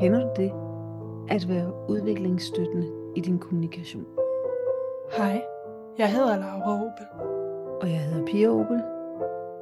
Kender 0.00 0.20
du 0.20 0.42
det? 0.42 0.52
At 1.34 1.48
være 1.48 1.90
udviklingsstøttende 1.90 3.12
i 3.16 3.20
din 3.20 3.38
kommunikation. 3.38 4.06
Hej, 5.16 5.44
jeg 5.98 6.12
hedder 6.12 6.36
Laura 6.36 6.72
Opel, 6.74 7.06
Og 7.82 7.90
jeg 7.90 8.00
hedder 8.04 8.26
Pia 8.26 8.48
Opel. 8.48 8.82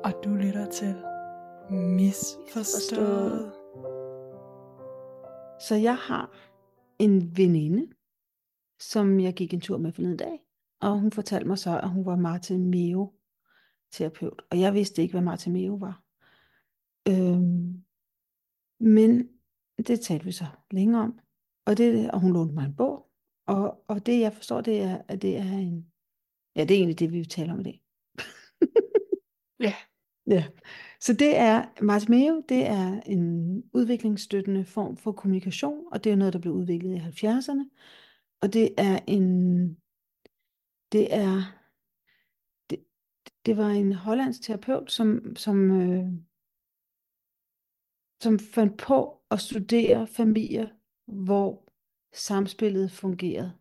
og 0.04 0.24
du 0.24 0.30
lytter 0.34 0.66
til 0.70 0.94
Misforstået. 1.70 3.52
Så 5.60 5.74
jeg 5.74 5.96
har 5.96 6.30
en 6.98 7.36
veninde, 7.36 7.86
som 8.80 9.20
jeg 9.20 9.34
gik 9.34 9.54
en 9.54 9.60
tur 9.60 9.78
med 9.78 9.92
forleden 9.92 10.16
dag. 10.16 10.40
Og 10.82 11.00
hun 11.00 11.12
fortalte 11.12 11.46
mig 11.46 11.58
så, 11.58 11.80
at 11.82 11.88
hun 11.88 12.06
var 12.06 12.16
Martin 12.16 12.70
Meo 12.70 13.12
terapeut. 13.94 14.42
Og 14.50 14.60
jeg 14.60 14.74
vidste 14.74 15.02
ikke, 15.02 15.12
hvad 15.12 15.22
Martin 15.22 15.52
Meo 15.52 15.74
var. 15.74 16.02
Øhm, 17.08 17.84
men 18.80 19.28
det 19.86 20.00
talte 20.00 20.24
vi 20.24 20.32
så 20.32 20.46
længe 20.70 21.00
om. 21.00 21.18
Og, 21.66 21.78
det, 21.78 22.10
og 22.10 22.20
hun 22.20 22.32
lånte 22.32 22.54
mig 22.54 22.64
en 22.64 22.76
bog. 22.76 23.10
Og, 23.46 23.84
og 23.88 24.06
det 24.06 24.20
jeg 24.20 24.32
forstår, 24.32 24.60
det 24.60 24.80
er, 24.80 25.02
at 25.08 25.22
det 25.22 25.36
er 25.36 25.52
en... 25.52 25.86
Ja, 26.56 26.64
det 26.64 26.70
er 26.70 26.78
egentlig 26.78 26.98
det, 26.98 27.12
vi 27.12 27.16
vil 27.16 27.28
tale 27.28 27.52
om 27.52 27.60
i 27.60 27.62
dag. 27.62 27.82
Ja, 29.60 29.74
Ja, 30.26 30.44
så 31.00 31.12
det 31.12 31.36
er, 31.36 31.64
Martin 31.82 32.10
Meo, 32.10 32.42
det 32.48 32.66
er 32.66 33.00
en 33.00 33.62
udviklingsstøttende 33.72 34.64
form 34.64 34.96
for 34.96 35.12
kommunikation, 35.12 35.84
og 35.92 36.04
det 36.04 36.12
er 36.12 36.16
noget, 36.16 36.32
der 36.32 36.38
blev 36.38 36.54
udviklet 36.54 36.94
i 36.94 37.26
70'erne. 37.26 37.68
Og 38.40 38.52
det 38.52 38.74
er 38.78 38.98
en, 39.06 39.68
det 40.92 41.14
er, 41.14 41.63
det 43.46 43.56
var 43.56 43.68
en 43.68 43.92
hollandsk 43.92 44.42
terapeut, 44.42 44.92
som, 44.92 45.36
som, 45.36 45.70
øh, 45.70 46.12
som 48.22 48.38
fandt 48.38 48.78
på 48.78 49.22
at 49.30 49.40
studere 49.40 50.06
familier, 50.06 50.68
hvor 51.06 51.72
samspillet 52.12 52.92
fungerede, 52.92 53.52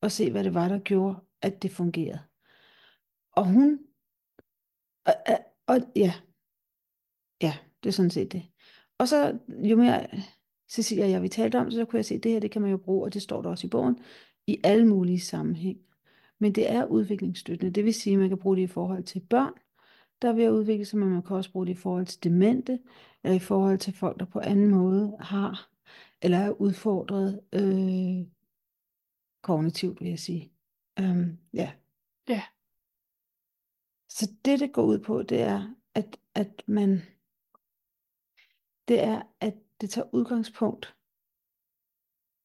og 0.00 0.12
se, 0.12 0.30
hvad 0.30 0.44
det 0.44 0.54
var, 0.54 0.68
der 0.68 0.78
gjorde, 0.78 1.16
at 1.42 1.62
det 1.62 1.70
fungerede. 1.70 2.20
Og 3.32 3.46
hun, 3.46 3.78
og, 5.06 5.14
og, 5.26 5.38
og 5.66 5.76
ja, 5.96 6.14
ja, 7.42 7.58
det 7.82 7.88
er 7.88 7.92
sådan 7.92 8.10
set 8.10 8.32
det. 8.32 8.48
Og 8.98 9.08
så, 9.08 9.38
jo 9.48 9.76
mere 9.76 10.06
Cecilia 10.68 11.04
og 11.04 11.10
jeg 11.10 11.22
vi 11.22 11.28
talte 11.28 11.58
om 11.58 11.64
det, 11.64 11.74
så 11.74 11.84
kunne 11.84 11.96
jeg 11.96 12.04
se, 12.04 12.14
at 12.14 12.22
det 12.22 12.32
her, 12.32 12.40
det 12.40 12.50
kan 12.50 12.62
man 12.62 12.70
jo 12.70 12.76
bruge, 12.76 13.04
og 13.04 13.14
det 13.14 13.22
står 13.22 13.42
der 13.42 13.50
også 13.50 13.66
i 13.66 13.70
bogen, 13.70 13.98
i 14.46 14.60
alle 14.64 14.86
mulige 14.86 15.20
sammenhæng. 15.20 15.78
Men 16.38 16.52
det 16.52 16.70
er 16.70 16.86
udviklingsstøttende. 16.86 17.72
Det 17.72 17.84
vil 17.84 17.94
sige, 17.94 18.14
at 18.14 18.20
man 18.20 18.28
kan 18.28 18.38
bruge 18.38 18.56
det 18.56 18.62
i 18.62 18.66
forhold 18.66 19.04
til 19.04 19.20
børn, 19.20 19.52
der 20.22 20.28
er 20.28 20.32
ved 20.32 20.44
at 20.44 20.50
udvikle 20.50 20.84
sig, 20.84 20.98
men 20.98 21.08
man 21.08 21.22
kan 21.22 21.36
også 21.36 21.52
bruge 21.52 21.66
det 21.66 21.72
i 21.72 21.76
forhold 21.76 22.06
til 22.06 22.24
demente, 22.24 22.78
eller 23.24 23.36
i 23.36 23.38
forhold 23.38 23.78
til 23.78 23.94
folk, 23.94 24.20
der 24.20 24.26
på 24.26 24.40
anden 24.40 24.70
måde 24.70 25.16
har, 25.20 25.70
eller 26.22 26.38
er 26.38 26.50
udfordret 26.50 27.40
øh, 27.52 28.26
kognitivt, 29.42 30.00
vil 30.00 30.08
jeg 30.08 30.18
sige. 30.18 30.52
Øhm, 31.00 31.38
ja. 31.54 31.72
Ja. 32.28 32.42
Så 34.08 34.32
det, 34.44 34.60
det 34.60 34.72
går 34.72 34.82
ud 34.82 34.98
på, 34.98 35.22
det 35.22 35.40
er, 35.40 35.74
at, 35.94 36.18
at 36.34 36.62
man, 36.66 37.02
det 38.88 39.00
er, 39.00 39.22
at 39.40 39.54
det 39.80 39.90
tager 39.90 40.14
udgangspunkt 40.14 40.96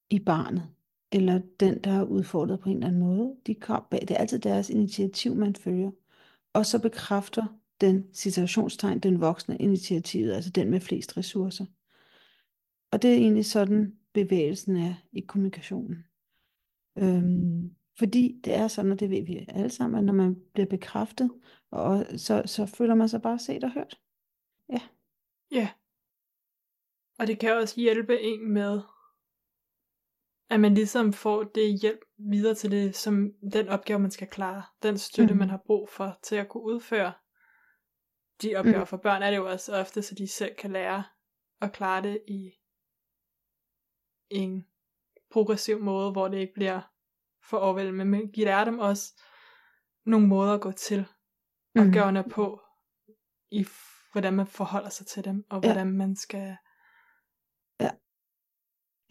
i 0.09 0.19
barnet, 0.19 0.75
eller 1.15 1.41
den, 1.59 1.79
der 1.83 1.91
er 1.91 2.03
udfordret 2.03 2.59
på 2.59 2.69
en 2.69 2.75
eller 2.75 2.87
anden 2.87 3.01
måde. 3.01 3.35
De 3.47 3.55
kom 3.55 3.85
bag. 3.91 4.01
Det 4.01 4.11
er 4.11 4.17
altid 4.17 4.39
deres 4.39 4.69
initiativ, 4.69 5.35
man 5.35 5.55
følger. 5.55 5.91
Og 6.53 6.65
så 6.65 6.79
bekræfter 6.79 7.59
den 7.81 8.13
situationstegn, 8.13 8.99
den 8.99 9.21
voksne 9.21 9.57
initiativet, 9.57 10.33
altså 10.33 10.49
den 10.49 10.69
med 10.69 10.79
flest 10.79 11.17
ressourcer. 11.17 11.65
Og 12.91 13.01
det 13.01 13.11
er 13.11 13.15
egentlig 13.15 13.45
sådan, 13.45 13.97
bevægelsen 14.13 14.77
er 14.77 14.93
i 15.11 15.19
kommunikationen. 15.19 16.05
Øhm, 16.97 17.75
fordi 17.99 18.41
det 18.43 18.53
er 18.53 18.67
sådan, 18.67 18.91
og 18.91 18.99
det 18.99 19.09
ved 19.09 19.25
vi 19.25 19.45
alle 19.47 19.69
sammen, 19.69 19.97
at 19.97 20.05
når 20.05 20.13
man 20.13 20.35
bliver 20.53 20.67
bekræftet, 20.67 21.31
og 21.71 22.05
så, 22.17 22.43
så 22.45 22.65
føler 22.65 22.95
man 22.95 23.09
sig 23.09 23.21
bare 23.21 23.39
set 23.39 23.63
og 23.63 23.73
hørt. 23.73 23.99
Ja. 24.69 24.81
ja. 25.51 25.69
Og 27.19 27.27
det 27.27 27.39
kan 27.39 27.57
også 27.57 27.81
hjælpe 27.81 28.21
en 28.21 28.53
med, 28.53 28.81
at 30.53 30.59
man 30.59 30.73
ligesom 30.73 31.13
får 31.13 31.43
det 31.43 31.79
hjælp 31.81 31.99
videre 32.17 32.55
til 32.55 32.71
det, 32.71 32.95
som 32.95 33.31
den 33.53 33.67
opgave, 33.67 33.99
man 33.99 34.11
skal 34.11 34.27
klare. 34.27 34.63
Den 34.83 34.97
støtte, 34.97 35.33
Mhm. 35.33 35.39
man 35.39 35.49
har 35.49 35.61
brug 35.65 35.89
for 35.89 36.19
til 36.23 36.35
at 36.35 36.49
kunne 36.49 36.63
udføre 36.63 37.13
de 38.41 38.55
opgaver. 38.55 38.77
Mhm. 38.77 38.87
For 38.87 38.97
børn 38.97 39.23
er 39.23 39.29
det 39.31 39.37
jo 39.37 39.49
også 39.49 39.75
ofte, 39.75 40.01
så 40.01 40.15
de 40.15 40.27
selv 40.27 40.55
kan 40.55 40.71
lære 40.71 41.03
at 41.61 41.73
klare 41.73 42.01
det 42.03 42.21
i 42.27 42.51
en 44.29 44.65
progressiv 45.31 45.79
måde, 45.79 46.11
hvor 46.11 46.27
det 46.27 46.37
ikke 46.37 46.53
bliver 46.53 46.81
for 47.49 47.57
overvældende. 47.57 48.05
Men 48.05 48.31
vi 48.35 48.43
lærer 48.43 48.65
dem 48.65 48.79
også 48.79 49.21
nogle 50.05 50.27
måder 50.27 50.53
at 50.53 50.61
gå 50.61 50.71
til 50.71 51.05
Mhm. 51.75 51.87
opgaverne 51.87 52.23
på, 52.31 52.61
i 53.51 53.65
hvordan 54.11 54.33
man 54.33 54.47
forholder 54.47 54.89
sig 54.89 55.07
til 55.07 55.23
dem, 55.25 55.45
og 55.49 55.61
Ja. 55.63 55.67
hvordan 55.73 55.91
man 55.97 56.15
skal... 56.15 56.57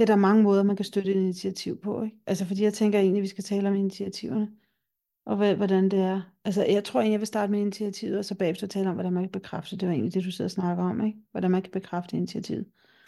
Ja, 0.03 0.07
der 0.07 0.13
er 0.13 0.17
mange 0.17 0.43
måder, 0.43 0.63
man 0.63 0.77
kan 0.77 0.85
støtte 0.85 1.11
et 1.11 1.17
initiativ 1.17 1.81
på. 1.81 2.03
Ikke? 2.03 2.17
Altså, 2.27 2.45
fordi 2.45 2.63
jeg 2.63 2.75
tænker 2.75 2.99
egentlig, 2.99 3.19
at 3.19 3.23
vi 3.23 3.29
skal 3.29 3.45
tale 3.45 3.69
om 3.69 3.75
initiativerne. 3.75 4.51
Og 5.27 5.37
hvad, 5.37 5.57
hvordan 5.57 5.89
det 5.89 5.99
er. 5.99 6.23
Altså, 6.45 6.65
jeg 6.65 6.85
tror 6.85 7.01
egentlig, 7.01 7.13
jeg 7.13 7.21
vil 7.21 7.27
starte 7.27 7.51
med 7.51 7.61
initiativet, 7.61 8.19
og 8.19 8.25
så 8.25 8.35
bagefter 8.35 8.67
tale 8.67 8.89
om, 8.89 8.95
hvordan 8.95 9.12
man 9.12 9.23
kan 9.23 9.33
bekræfte. 9.33 9.77
Det 9.77 9.89
var 9.89 9.95
egentlig 9.95 10.15
det, 10.15 10.25
du 10.25 10.31
sidder 10.31 10.47
og 10.47 10.51
snakker 10.51 10.85
om, 10.85 11.07
ikke? 11.07 11.19
Hvordan 11.31 11.51
man 11.51 11.62
kan 11.62 11.71
bekræfte 11.71 12.17
initiativet. 12.17 12.67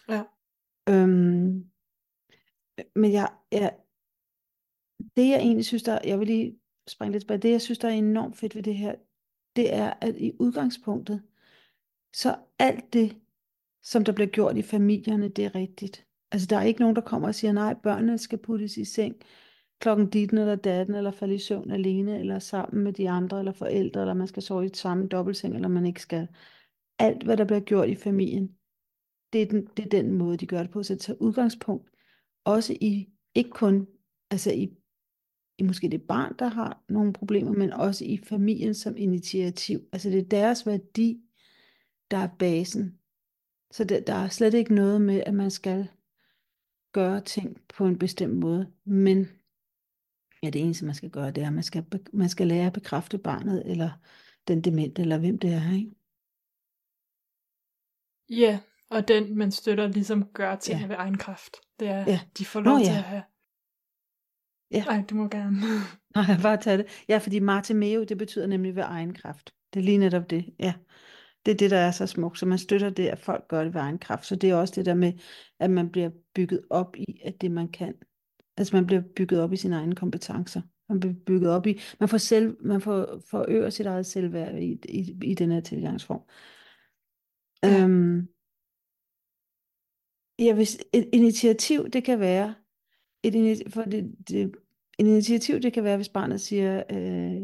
Ja. 0.09 0.23
Øhm, 0.89 1.65
men 2.95 3.13
jeg, 3.13 3.33
jeg, 3.53 3.77
det 5.17 5.29
jeg 5.29 5.39
egentlig 5.39 5.65
synes, 5.65 5.83
der, 5.83 5.99
jeg 6.05 6.19
vil 6.19 6.27
lige 6.27 6.59
springe 6.89 7.13
lidt 7.13 7.23
tilbage, 7.23 7.39
det 7.39 7.51
jeg 7.51 7.61
synes, 7.61 7.79
der 7.79 7.89
er 7.89 7.93
enormt 7.93 8.37
fedt 8.37 8.55
ved 8.55 8.63
det 8.63 8.77
her, 8.77 8.95
det 9.57 9.75
er, 9.75 9.93
at 10.01 10.17
i 10.17 10.33
udgangspunktet, 10.41 11.23
så 12.15 12.37
alt 12.59 12.93
det, 12.93 13.17
som 13.83 14.05
der 14.05 14.13
bliver 14.13 14.31
gjort 14.31 14.57
i 14.57 14.63
familierne, 14.63 15.29
det 15.29 15.45
er 15.45 15.55
rigtigt. 15.55 16.07
Altså, 16.35 16.47
der 16.51 16.57
er 16.57 16.63
ikke 16.63 16.81
nogen, 16.81 16.97
der 16.97 17.03
kommer 17.03 17.29
og 17.29 17.35
siger, 17.35 17.53
nej, 17.53 17.75
børnene 17.83 18.19
skal 18.19 18.39
puttes 18.39 18.77
i 18.77 18.85
seng 18.85 19.17
klokken 19.81 20.11
ditten 20.11 20.39
eller 20.39 20.57
datten, 20.57 20.95
eller 20.95 21.11
falde 21.11 21.35
i 21.35 21.39
søvn 21.39 21.71
alene, 21.71 22.21
eller 22.21 22.39
sammen 22.39 22.85
med 22.85 22.93
de 22.93 23.11
andre, 23.11 23.39
eller 23.39 23.53
forældre, 23.53 24.01
eller 24.01 24.15
man 24.15 24.27
skal 24.27 24.43
sove 24.43 24.67
i 24.67 24.71
samme 24.75 25.09
dobbeltseng, 25.09 25.55
eller 25.55 25.69
man 25.69 25.87
ikke 25.87 26.03
skal. 26.03 26.29
Alt, 26.99 27.23
hvad 27.23 27.37
der 27.37 27.45
bliver 27.45 27.61
gjort 27.61 27.89
i 27.89 27.95
familien, 27.95 28.57
det 29.33 29.43
er 29.43 29.47
den, 29.47 29.67
det 29.77 29.85
er 29.85 29.89
den 29.89 30.13
måde, 30.13 30.37
de 30.37 30.47
gør 30.47 30.61
det 30.61 30.71
på. 30.71 30.83
Så 30.83 30.89
tage 30.89 30.99
tager 30.99 31.23
udgangspunkt 31.23 31.91
også 32.45 32.77
i, 32.81 33.09
ikke 33.35 33.51
kun 33.51 33.87
altså 34.31 34.53
i, 34.53 34.77
i 35.59 35.63
måske 35.63 35.89
det 35.89 36.03
barn, 36.03 36.35
der 36.39 36.49
har 36.49 36.85
nogle 36.89 37.13
problemer, 37.13 37.53
men 37.53 37.73
også 37.73 38.05
i 38.05 38.17
familien 38.17 38.75
som 38.75 38.97
initiativ. 38.97 39.81
Altså 39.93 40.11
det 40.11 40.19
er 40.19 40.29
deres 40.29 40.67
værdi, 40.67 41.21
der 42.11 42.17
er 42.17 42.29
basen. 42.39 42.99
Så 43.71 43.85
det, 43.85 44.07
der 44.07 44.15
er 44.15 44.29
slet 44.29 44.55
ikke 44.55 44.75
noget 44.75 45.01
med, 45.01 45.23
at 45.27 45.35
man 45.35 45.51
skal 45.51 45.89
gøre 46.95 47.21
ting 47.21 47.61
på 47.69 47.87
en 47.87 47.99
bestemt 47.99 48.35
måde. 48.35 48.73
Men 48.85 49.29
ja, 50.43 50.51
det 50.51 50.61
eneste, 50.61 50.85
man 50.85 50.95
skal 50.95 51.11
gøre, 51.11 51.31
det 51.31 51.43
er, 51.43 51.47
at 51.47 51.53
man 51.53 51.63
skal, 51.63 51.85
man 52.13 52.29
skal 52.29 52.47
lære 52.47 52.67
at 52.67 52.73
bekræfte 52.73 53.19
barnet, 53.19 53.71
eller 53.71 53.91
den 54.49 54.61
demente, 54.61 55.03
eller 55.03 55.19
hvem 55.19 55.39
det 55.39 55.51
er. 55.53 55.75
Ikke? 55.75 55.91
Ja, 58.31 58.61
og 58.91 59.09
den, 59.09 59.39
man 59.39 59.51
støtter, 59.53 59.87
ligesom 59.87 60.29
gør 60.33 60.57
ting 60.57 60.81
Ja. 60.81 60.87
ved 60.87 60.97
egen 60.99 61.19
kraft. 61.19 61.57
Det 61.81 61.89
er, 61.89 62.05
Ja. 62.07 62.21
de 62.39 62.45
får 62.45 62.61
Nå 62.61 62.71
lov 62.71 62.79
til 62.79 62.93
ja. 62.93 62.99
at 62.99 63.05
have... 63.05 63.23
Ja. 64.71 64.85
Nej, 64.85 65.05
du 65.11 65.15
må 65.15 65.29
gerne. 65.29 65.57
Nej, 66.15 66.25
bare 66.43 66.57
tage 66.57 66.79
det. 66.79 66.87
Ja, 67.09 67.19
fordi 67.19 67.39
Marte 67.39 67.75
Meo, 67.75 68.05
det 68.05 68.19
betyder 68.19 68.47
nemlig 68.47 68.77
ved 68.77 68.83
egen 68.83 69.15
kraft. 69.15 69.55
Det 69.75 69.81
er 69.81 69.85
lige 69.85 69.99
netop 69.99 70.31
det, 70.31 70.55
ja. 70.59 70.75
Det 71.47 71.53
er 71.53 71.57
det, 71.57 71.71
der 71.71 71.77
er 71.77 71.91
så 71.91 72.07
smukt. 72.07 72.39
Så 72.39 72.47
man 72.47 72.59
støtter 72.59 72.91
det, 72.91 73.09
at 73.09 73.19
folk 73.19 73.49
gør 73.49 73.65
det 73.65 73.75
ved 73.75 73.81
egen 73.81 73.99
kraft. 73.99 74.27
Så 74.27 74.37
det 74.37 74.51
er 74.51 74.55
også 74.55 74.75
det 74.77 74.87
der 74.87 74.95
med, 74.95 75.13
at 75.61 75.71
man 75.71 75.91
bliver 75.91 76.11
bygget 76.35 76.61
op 76.71 76.97
i, 76.97 77.21
at 77.25 77.41
det 77.41 77.51
man 77.51 77.69
kan. 77.69 77.95
Altså 78.57 78.77
man 78.77 78.87
bliver 78.87 79.03
bygget 79.17 79.41
op 79.41 79.53
i 79.53 79.57
sine 79.57 79.77
egne 79.77 79.95
kompetencer. 79.95 80.63
Man 80.89 81.01
bliver 81.01 81.15
bygget 81.27 81.51
op 81.51 81.67
i, 81.67 81.81
man 82.01 82.09
får, 82.09 82.19
selv, 82.19 82.57
man 82.61 82.81
får 82.81 83.21
forøger 83.31 83.71
sit 83.71 83.87
eget 83.87 84.07
selvværd 84.07 84.55
i, 84.55 84.79
i, 84.89 85.19
i 85.23 85.35
den 85.35 85.51
her 85.51 85.61
tilgangsform. 85.61 86.23
Ja. 87.63 87.85
Øhm, 87.85 88.29
ja, 90.39 90.55
hvis 90.55 90.79
et 90.93 91.09
initiativ, 91.13 91.91
det 91.91 92.05
kan 92.05 92.21
være, 92.21 92.55
et 93.23 93.63
for 93.73 93.83
det, 93.83 94.15
det, 94.29 94.43
et 94.99 95.07
initiativ, 95.07 95.61
det 95.61 95.73
kan 95.73 95.85
være, 95.85 95.97
hvis 95.97 96.09
barnet 96.09 96.41
siger, 96.41 96.83
øh, 96.91 97.43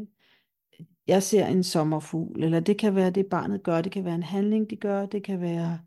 jeg 1.06 1.22
ser 1.22 1.46
en 1.46 1.62
sommerfugl, 1.62 2.44
eller 2.44 2.60
det 2.60 2.78
kan 2.78 2.94
være 2.94 3.10
det, 3.10 3.26
barnet 3.26 3.62
gør, 3.62 3.80
det 3.80 3.92
kan 3.92 4.04
være 4.04 4.14
en 4.14 4.22
handling, 4.22 4.70
de 4.70 4.76
gør, 4.76 5.06
det 5.06 5.24
kan 5.24 5.40
være 5.40 5.80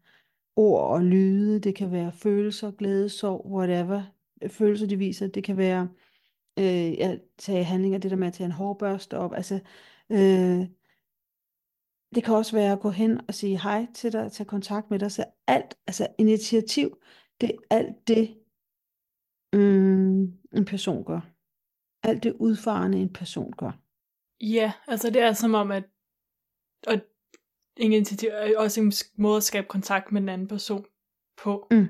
ord 0.56 0.92
og 0.92 1.02
lyde, 1.02 1.60
det 1.60 1.76
kan 1.76 1.92
være 1.92 2.12
følelser, 2.12 2.72
glæde, 2.72 3.10
sorg, 3.10 3.46
whatever, 3.46 4.04
følelser, 4.48 4.88
de 4.88 4.98
viser, 4.98 5.28
det 5.28 5.44
kan 5.44 5.58
være 5.58 5.90
øh, 6.60 6.94
at 7.00 7.22
tage 7.38 7.64
handlinger, 7.64 8.00
det 8.00 8.12
der 8.12 8.18
med 8.18 8.28
at 8.28 8.34
tage 8.34 8.46
en 8.46 8.52
hårbørste 8.52 9.18
op, 9.18 9.34
altså 9.34 9.60
øh, 10.10 10.68
det 12.16 12.24
kan 12.24 12.34
også 12.34 12.56
være 12.56 12.72
at 12.72 12.80
gå 12.80 12.90
hen 12.90 13.22
og 13.28 13.34
sige 13.34 13.62
hej 13.62 13.88
til 13.94 14.14
dig, 14.14 14.32
tage 14.32 14.48
kontakt 14.48 14.90
med 14.90 15.00
dig. 15.00 15.12
Så 15.12 15.26
alt, 15.48 15.78
altså 15.88 16.08
initiativ, 16.18 16.98
det 17.42 17.52
er 17.52 17.76
alt 17.76 18.08
det, 18.08 18.38
mm, 19.54 20.22
en 20.54 20.66
person 20.66 21.04
gør. 21.06 21.22
Alt 22.04 22.24
det 22.24 22.34
udfarende, 22.40 22.98
en 22.98 23.14
person 23.14 23.54
gør. 23.58 23.83
Ja, 24.52 24.74
altså 24.88 25.10
det 25.10 25.22
er 25.22 25.34
som 25.34 25.54
om, 25.54 25.72
at 25.72 25.84
og 26.88 27.02
initiativ 27.78 28.30
er 28.32 28.58
også 28.58 28.82
en 28.82 28.94
måde 29.18 29.38
at 29.38 29.44
skabe 29.44 29.68
kontakt 29.68 30.12
med 30.12 30.22
den 30.22 30.30
anden 30.30 30.48
person 30.48 30.86
på. 31.38 31.68
Mm. 31.72 31.88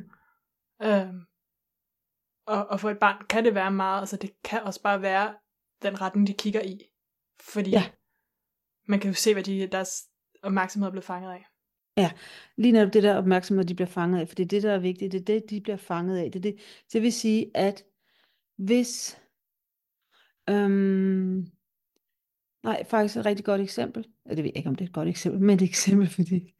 Øhm, 0.81 1.21
og, 2.45 2.67
og 2.67 2.79
for 2.79 2.89
et 2.89 2.99
barn 2.99 3.25
kan 3.29 3.45
det 3.45 3.55
være 3.55 3.71
meget, 3.71 3.99
altså 3.99 4.17
det 4.17 4.41
kan 4.43 4.63
også 4.63 4.81
bare 4.81 5.01
være 5.01 5.35
den 5.81 6.01
retning, 6.01 6.27
de 6.27 6.33
kigger 6.33 6.61
i. 6.61 6.79
Fordi 7.41 7.69
Ja. 7.69 7.91
man 8.87 8.99
kan 8.99 9.09
jo 9.09 9.13
se, 9.13 9.33
hvad 9.33 9.43
de, 9.43 9.67
deres 9.67 10.09
opmærksomhed 10.43 10.87
er 10.87 10.91
blevet 10.91 11.05
fanget 11.05 11.31
af. 11.31 11.45
Ja, 11.97 12.11
lige 12.57 12.71
netop 12.71 12.93
det 12.93 13.03
der 13.03 13.17
opmærksomhed, 13.17 13.65
de 13.65 13.75
bliver 13.75 13.87
fanget 13.87 14.19
af, 14.19 14.27
for 14.27 14.35
det 14.35 14.43
er 14.43 14.47
det, 14.47 14.63
der 14.63 14.73
er 14.73 14.79
vigtigt, 14.79 15.11
det 15.11 15.19
er 15.19 15.25
det, 15.25 15.49
de 15.49 15.61
bliver 15.61 15.77
fanget 15.77 16.17
af. 16.17 16.31
Det, 16.31 16.39
er 16.39 16.51
det, 16.51 16.59
det 16.93 17.01
vil 17.01 17.13
sige, 17.13 17.51
at 17.57 17.83
hvis, 18.57 19.21
øhm, 20.49 21.47
nej, 22.63 22.83
faktisk 22.85 23.17
et 23.17 23.25
rigtig 23.25 23.45
godt 23.45 23.61
eksempel, 23.61 24.03
det 24.29 24.37
ved 24.37 24.43
jeg 24.43 24.57
ikke, 24.57 24.69
om 24.69 24.75
det 24.75 24.85
er 24.85 24.89
et 24.89 24.93
godt 24.93 25.07
eksempel, 25.07 25.41
men 25.41 25.55
et 25.55 25.61
eksempel, 25.61 26.07
fordi 26.17 26.53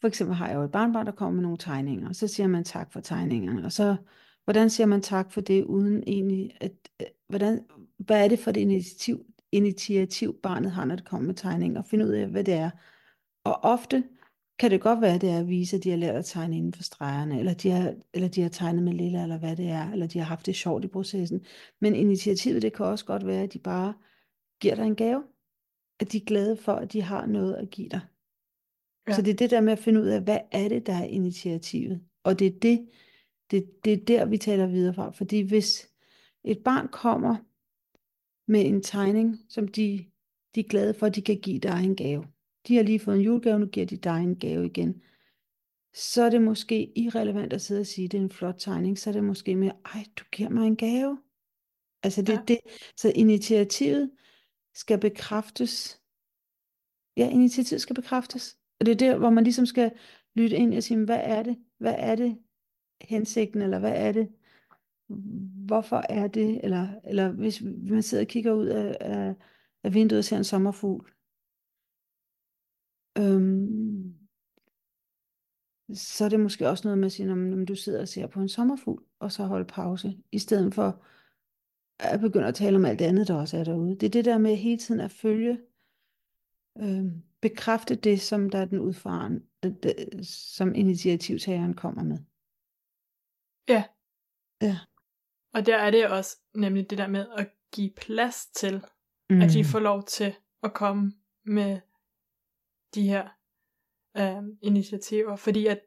for 0.00 0.08
eksempel 0.08 0.36
har 0.36 0.48
jeg 0.48 0.56
jo 0.56 0.62
et 0.62 0.72
barnbarn, 0.72 1.06
der 1.06 1.12
kommer 1.12 1.34
med 1.34 1.42
nogle 1.42 1.58
tegninger, 1.58 2.08
og 2.08 2.16
så 2.16 2.28
siger 2.28 2.46
man 2.46 2.64
tak 2.64 2.92
for 2.92 3.00
tegningerne, 3.00 3.64
og 3.64 3.72
så, 3.72 3.96
hvordan 4.44 4.70
siger 4.70 4.86
man 4.86 5.02
tak 5.02 5.32
for 5.32 5.40
det, 5.40 5.64
uden 5.64 6.02
egentlig, 6.06 6.56
at, 6.60 6.72
øh, 7.00 7.06
hvordan, 7.28 7.64
hvad 7.98 8.24
er 8.24 8.28
det 8.28 8.38
for 8.38 8.50
det 8.50 8.60
initiativ, 8.60 9.24
initiativ, 9.52 10.40
barnet 10.42 10.72
har, 10.72 10.84
når 10.84 10.96
det 10.96 11.04
kommer 11.04 11.26
med 11.26 11.34
tegninger, 11.34 11.80
og 11.80 11.86
finde 11.86 12.06
ud 12.06 12.10
af, 12.10 12.26
hvad 12.26 12.44
det 12.44 12.54
er. 12.54 12.70
Og 13.44 13.64
ofte 13.64 14.04
kan 14.58 14.70
det 14.70 14.80
godt 14.80 15.00
være, 15.00 15.14
at 15.14 15.20
det 15.20 15.30
er 15.30 15.38
at 15.38 15.48
vise, 15.48 15.76
at 15.76 15.84
de 15.84 15.90
har 15.90 15.96
lært 15.96 16.14
at 16.14 16.24
tegne 16.24 16.56
inden 16.56 16.72
for 16.72 16.82
stregerne, 16.82 17.38
eller 17.38 17.54
de 17.54 17.70
har, 17.70 17.94
eller 18.14 18.28
de 18.28 18.42
har 18.42 18.48
tegnet 18.48 18.82
med 18.82 18.92
lilla, 18.92 19.22
eller 19.22 19.38
hvad 19.38 19.56
det 19.56 19.68
er, 19.68 19.92
eller 19.92 20.06
de 20.06 20.18
har 20.18 20.26
haft 20.26 20.46
det 20.46 20.56
sjovt 20.56 20.84
i 20.84 20.88
processen. 20.88 21.40
Men 21.80 21.94
initiativet, 21.94 22.62
det 22.62 22.72
kan 22.72 22.86
også 22.86 23.04
godt 23.04 23.26
være, 23.26 23.42
at 23.42 23.52
de 23.52 23.58
bare 23.58 23.94
giver 24.60 24.74
dig 24.74 24.86
en 24.86 24.96
gave. 24.96 25.24
At 26.00 26.12
de 26.12 26.16
er 26.16 26.24
glade 26.24 26.56
for, 26.56 26.72
at 26.72 26.92
de 26.92 27.02
har 27.02 27.26
noget 27.26 27.54
at 27.54 27.70
give 27.70 27.88
dig. 27.88 28.00
Ja. 29.08 29.14
Så 29.14 29.22
det 29.22 29.30
er 29.30 29.36
det 29.36 29.50
der 29.50 29.60
med 29.60 29.72
at 29.72 29.78
finde 29.78 30.00
ud 30.00 30.06
af, 30.06 30.22
hvad 30.22 30.38
er 30.52 30.68
det, 30.68 30.86
der 30.86 30.92
er 30.92 31.04
initiativet? 31.04 32.00
Og 32.24 32.38
det 32.38 32.46
er 32.46 32.58
det, 32.62 32.88
det, 33.50 33.84
det 33.84 33.92
er 33.92 34.04
der, 34.04 34.24
vi 34.24 34.38
taler 34.38 34.66
videre 34.66 34.94
fra. 34.94 35.10
Fordi 35.10 35.40
hvis 35.40 35.90
et 36.44 36.64
barn 36.64 36.88
kommer 36.88 37.36
med 38.50 38.66
en 38.66 38.82
tegning, 38.82 39.38
som 39.48 39.68
de, 39.68 40.06
de 40.54 40.60
er 40.60 40.68
glade 40.68 40.94
for, 40.94 41.06
at 41.06 41.14
de 41.14 41.22
kan 41.22 41.40
give 41.40 41.58
dig 41.58 41.84
en 41.84 41.96
gave. 41.96 42.24
De 42.68 42.76
har 42.76 42.82
lige 42.82 43.00
fået 43.00 43.16
en 43.16 43.22
julegave, 43.22 43.58
nu 43.58 43.66
giver 43.66 43.86
de 43.86 43.96
dig 43.96 44.22
en 44.22 44.36
gave 44.36 44.66
igen. 44.66 45.02
Så 45.94 46.22
er 46.22 46.30
det 46.30 46.42
måske 46.42 46.98
irrelevant 46.98 47.52
at 47.52 47.62
sidde 47.62 47.80
og 47.80 47.86
sige, 47.86 48.04
at 48.04 48.12
det 48.12 48.18
er 48.18 48.22
en 48.22 48.30
flot 48.30 48.54
tegning. 48.58 48.98
Så 48.98 49.10
er 49.10 49.14
det 49.14 49.24
måske 49.24 49.56
mere, 49.56 49.72
ej, 49.84 50.04
du 50.16 50.24
giver 50.32 50.48
mig 50.48 50.66
en 50.66 50.76
gave. 50.76 51.18
Altså 52.02 52.22
det, 52.22 52.32
Ja. 52.32 52.42
det, 52.48 52.58
så 52.96 53.12
initiativet 53.14 54.10
skal 54.76 55.00
bekræftes. 55.00 56.00
Ja, 57.16 57.30
initiativet 57.30 57.82
skal 57.82 57.94
bekræftes. 57.94 58.58
Og 58.80 58.86
det 58.86 58.92
er 58.92 58.96
der, 58.96 59.18
hvor 59.18 59.30
man 59.30 59.44
ligesom 59.44 59.66
skal 59.66 59.92
lytte 60.34 60.56
ind 60.56 60.74
og 60.74 60.82
sige, 60.82 61.04
hvad 61.04 61.20
er 61.22 61.42
det? 61.42 61.58
Hvad 61.78 61.94
er 61.98 62.14
det 62.14 62.38
hensigten, 63.00 63.62
eller 63.62 63.78
hvad 63.78 63.92
er 63.94 64.12
det? 64.12 64.28
Hvorfor 65.66 66.02
er 66.08 66.28
det? 66.28 66.64
Eller, 66.64 67.00
eller 67.04 67.32
hvis 67.32 67.62
man 67.62 68.02
sidder 68.02 68.24
og 68.24 68.28
kigger 68.28 68.52
ud 68.52 68.66
af, 68.66 68.96
af, 69.00 69.34
af 69.84 69.94
vinduet 69.94 70.18
og 70.18 70.24
ser 70.24 70.36
en 70.36 70.44
sommerfugl. 70.44 71.12
Øhm, 73.18 74.14
så 75.94 76.24
er 76.24 76.28
det 76.28 76.40
måske 76.40 76.68
også 76.68 76.88
noget 76.88 76.98
med 76.98 77.06
at 77.06 77.12
sige, 77.12 77.34
når 77.34 77.64
du 77.64 77.74
sidder 77.74 78.00
og 78.00 78.08
ser 78.08 78.26
på 78.26 78.40
en 78.40 78.48
sommerfugl, 78.48 79.04
og 79.18 79.32
så 79.32 79.44
holde 79.44 79.64
pause, 79.64 80.18
i 80.32 80.38
stedet 80.38 80.74
for 80.74 81.04
at 81.98 82.20
begynde 82.20 82.46
at 82.46 82.54
tale 82.54 82.76
om 82.76 82.84
alt 82.84 82.98
det 82.98 83.04
andet, 83.04 83.28
der 83.28 83.34
også 83.34 83.56
er 83.56 83.64
derude. 83.64 83.96
Det 83.96 84.06
er 84.06 84.10
det 84.10 84.24
der 84.24 84.38
med 84.38 84.56
hele 84.56 84.78
tiden 84.78 85.00
at 85.00 85.10
følge, 85.10 85.58
øhm, 86.78 87.22
bekræfte 87.40 87.94
det, 87.94 88.20
som 88.20 88.50
der 88.50 88.58
er 88.58 88.64
den 88.64 88.78
udfaren, 88.78 89.42
det, 89.62 90.26
som 90.26 90.74
initiativtageren 90.74 91.74
kommer 91.74 92.02
med. 92.02 92.18
Ja. 93.68 93.84
Ja. 94.62 94.78
Og 95.54 95.66
der 95.66 95.76
er 95.76 95.90
det 95.90 96.10
også 96.10 96.36
nemlig 96.54 96.90
det 96.90 96.98
der 96.98 97.06
med 97.06 97.26
at 97.36 97.50
give 97.72 97.90
plads 97.96 98.46
til, 98.46 98.84
mm. 99.30 99.40
at 99.40 99.50
de 99.52 99.64
får 99.64 99.78
lov 99.78 100.04
til 100.04 100.34
at 100.62 100.74
komme 100.74 101.12
med 101.44 101.80
de 102.94 103.08
her 103.08 103.28
øh, 104.16 104.42
initiativer, 104.62 105.36
fordi 105.36 105.66
at 105.66 105.80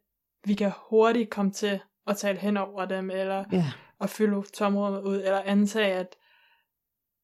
vi 0.46 0.54
kan 0.54 0.72
hurtigt 0.90 1.30
komme 1.30 1.52
til 1.52 1.80
at 2.08 2.18
tale 2.18 2.40
hen 2.40 2.58
over 2.58 2.86
dem, 2.86 3.10
eller 3.10 3.46
Ja, 3.52 3.72
at 4.02 4.10
fylde 4.10 4.44
tomrummet 4.54 5.02
ud, 5.02 5.16
eller 5.16 5.42
antage, 5.42 5.94
at 5.94 6.16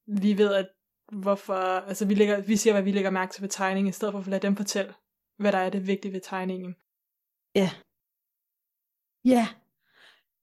vi 0.07 0.38
ved, 0.38 0.54
at 0.54 0.69
hvorfor, 1.12 1.54
altså 1.89 2.06
vi, 2.06 2.13
lægger, 2.13 2.42
vi 2.42 2.56
siger, 2.56 2.74
hvad 2.74 2.83
vi 2.83 2.92
lægger 2.92 3.10
mærke 3.10 3.33
til 3.33 3.42
ved 3.42 3.50
tegningen, 3.50 3.89
i 3.89 3.92
stedet 3.92 4.12
for 4.12 4.19
at 4.19 4.27
lade 4.27 4.42
dem 4.42 4.56
fortælle, 4.56 4.94
hvad 5.38 5.51
der 5.51 5.57
er 5.57 5.69
det 5.69 5.88
vigtige 5.88 6.13
ved 6.13 6.22
tegningen. 6.22 6.75
ja. 7.56 7.69
Ja. 9.25 9.48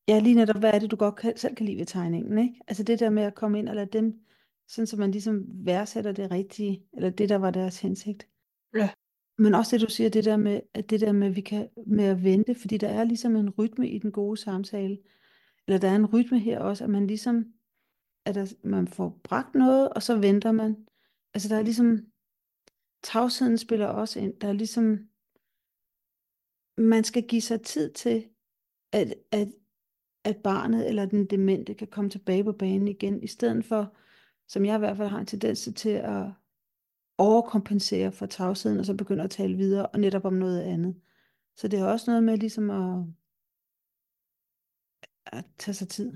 Ja, 0.08 0.18
lige 0.18 0.34
netop, 0.34 0.56
hvad 0.56 0.74
er 0.74 0.78
det, 0.78 0.90
du 0.90 0.96
godt 0.96 1.16
kan, 1.16 1.36
selv 1.36 1.54
kan 1.54 1.66
lide 1.66 1.78
ved 1.78 1.86
tegningen, 1.86 2.38
ikke? 2.38 2.54
Altså 2.68 2.82
det 2.82 3.00
der 3.00 3.10
med 3.10 3.22
at 3.22 3.34
komme 3.34 3.58
ind 3.58 3.68
og 3.68 3.74
lade 3.74 3.98
dem, 3.98 4.20
sådan 4.68 4.86
så 4.86 4.96
man 4.96 5.10
ligesom 5.10 5.44
værdsætter 5.48 6.12
det 6.12 6.30
rigtige, 6.30 6.86
eller 6.92 7.10
det, 7.10 7.28
der 7.28 7.36
var 7.36 7.50
deres 7.50 7.80
hensigt. 7.80 8.28
Ja. 8.74 8.90
Men 9.38 9.54
også 9.54 9.76
det, 9.76 9.86
du 9.86 9.90
siger, 9.90 10.10
det 10.10 10.24
der 10.24 10.36
med, 10.36 10.60
at 10.74 10.90
det 10.90 11.00
der 11.00 11.12
med, 11.12 11.30
vi 11.30 11.40
kan, 11.40 11.68
med 11.86 12.04
at 12.04 12.24
vente, 12.24 12.54
fordi 12.54 12.76
der 12.76 12.88
er 12.88 13.04
ligesom 13.04 13.36
en 13.36 13.50
rytme 13.50 13.88
i 13.88 13.98
den 13.98 14.12
gode 14.12 14.36
samtale. 14.36 14.98
Eller 15.66 15.78
der 15.78 15.88
er 15.88 15.96
en 15.96 16.06
rytme 16.06 16.38
her 16.38 16.60
også, 16.60 16.84
at 16.84 16.90
man 16.90 17.06
ligesom, 17.06 17.52
at 18.26 18.34
der, 18.34 18.54
man 18.64 18.88
får 18.88 19.20
bragt 19.24 19.54
noget, 19.54 19.92
og 19.92 20.02
så 20.02 20.18
venter 20.18 20.52
man. 20.52 20.86
Altså 21.34 21.48
der 21.48 21.56
er 21.56 21.62
ligesom, 21.62 21.98
tavsheden 23.02 23.58
spiller 23.58 23.86
også 23.86 24.20
ind. 24.20 24.40
Der 24.40 24.48
er 24.48 24.52
ligesom, 24.52 25.08
man 26.78 27.04
skal 27.04 27.22
give 27.28 27.40
sig 27.40 27.62
tid 27.62 27.92
til, 27.92 28.28
at, 28.92 29.14
at, 29.32 29.48
at 30.24 30.36
barnet 30.36 30.88
eller 30.88 31.06
den 31.06 31.26
demente 31.26 31.74
kan 31.74 31.88
komme 31.88 32.10
tilbage 32.10 32.44
på 32.44 32.52
banen 32.52 32.88
igen, 32.88 33.22
i 33.22 33.26
stedet 33.26 33.64
for, 33.64 33.96
som 34.48 34.64
jeg 34.64 34.76
i 34.76 34.78
hvert 34.78 34.96
fald 34.96 35.08
har 35.08 35.18
en 35.18 35.26
tendens 35.26 35.68
til 35.76 35.90
at 35.90 36.30
overkompensere 37.18 38.12
for 38.12 38.26
tavsheden, 38.26 38.78
og 38.78 38.86
så 38.86 38.94
begynde 38.94 39.22
at 39.22 39.30
tale 39.30 39.56
videre, 39.56 39.86
og 39.86 40.00
netop 40.00 40.24
om 40.24 40.32
noget 40.32 40.62
andet. 40.62 41.00
Så 41.56 41.68
det 41.68 41.78
er 41.78 41.84
også 41.84 42.10
noget 42.10 42.24
med 42.24 42.36
ligesom 42.36 42.70
at, 42.70 43.04
at 45.32 45.44
tage 45.58 45.74
sig 45.74 45.88
tid. 45.88 46.12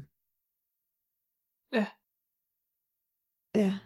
Ja. 1.73 1.87
Ja. 3.55 3.79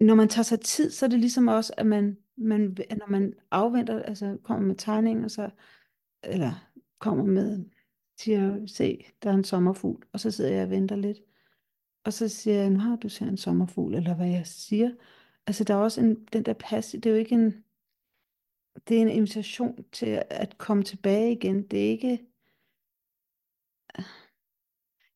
Når 0.00 0.14
man 0.14 0.28
tager 0.28 0.42
sig 0.42 0.60
tid, 0.60 0.90
så 0.90 1.06
er 1.06 1.10
det 1.10 1.20
ligesom 1.20 1.48
også, 1.48 1.74
at 1.76 1.86
man, 1.86 2.18
man 2.36 2.60
når 2.90 3.10
man 3.10 3.34
afventer, 3.50 4.02
altså 4.02 4.38
kommer 4.44 4.68
med 4.68 4.76
tegninger, 4.76 5.28
så, 5.28 5.50
eller 6.22 6.72
kommer 6.98 7.24
med, 7.24 7.64
siger, 8.18 8.66
se, 8.66 9.04
der 9.22 9.30
er 9.30 9.34
en 9.34 9.44
sommerfugl, 9.44 10.06
og 10.12 10.20
så 10.20 10.30
sidder 10.30 10.52
jeg 10.52 10.64
og 10.64 10.70
venter 10.70 10.96
lidt. 10.96 11.18
Og 12.04 12.12
så 12.12 12.28
siger 12.28 12.56
jeg, 12.56 12.70
nu 12.70 12.78
har 12.78 12.96
du 12.96 13.08
ser 13.08 13.26
en 13.26 13.36
sommerfugl, 13.36 13.94
eller 13.94 14.14
hvad 14.14 14.28
jeg 14.28 14.46
siger. 14.46 14.90
Altså 15.46 15.64
der 15.64 15.74
er 15.74 15.78
også 15.78 16.00
en, 16.00 16.24
den 16.24 16.44
der 16.44 16.52
pas, 16.52 16.90
det 16.90 17.06
er 17.06 17.10
jo 17.10 17.16
ikke 17.16 17.34
en, 17.34 17.64
det 18.88 18.96
er 18.96 19.02
en 19.02 19.08
invitation 19.08 19.84
til 19.92 20.22
at 20.30 20.58
komme 20.58 20.82
tilbage 20.82 21.32
igen. 21.32 21.68
Det 21.68 21.86
er 21.86 21.90
ikke, 21.90 22.26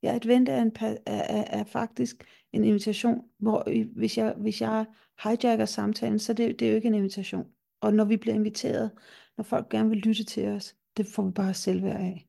ja, 0.02 0.14
at 0.14 0.26
vente 0.26 0.52
er, 0.52 0.62
en, 0.62 0.73
er, 0.80 0.97
er, 1.06 1.45
er 1.61 1.64
faktisk 1.64 2.16
en 2.52 2.64
invitation, 2.64 3.30
hvor 3.38 3.64
hvis 3.99 4.18
jeg, 4.18 4.35
hvis 4.38 4.61
jeg 4.61 4.87
hijacker 5.23 5.64
samtalen, 5.64 6.18
så 6.18 6.33
det, 6.33 6.61
det 6.61 6.66
er 6.66 6.71
jo 6.71 6.76
ikke 6.76 6.88
en 6.88 6.95
invitation. 6.95 7.52
Og 7.80 7.95
når 7.95 8.04
vi 8.04 8.16
bliver 8.16 8.35
inviteret, 8.35 8.90
når 9.37 9.45
folk 9.45 9.68
gerne 9.68 9.88
vil 9.88 9.99
lytte 9.99 10.25
til 10.25 10.49
os, 10.49 10.76
det 10.97 11.06
får 11.14 11.26
vi 11.26 11.33
bare 11.33 11.54
selvværd 11.54 12.00
af. 12.00 12.28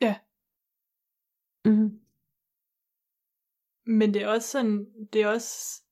Ja. 0.00 0.14
Mm. 1.64 2.00
Men 3.86 4.14
det 4.14 4.22
er 4.22 4.28
også 4.28 4.48
sådan, 4.48 4.86
det 5.12 5.22
er 5.22 5.28
også 5.28 5.82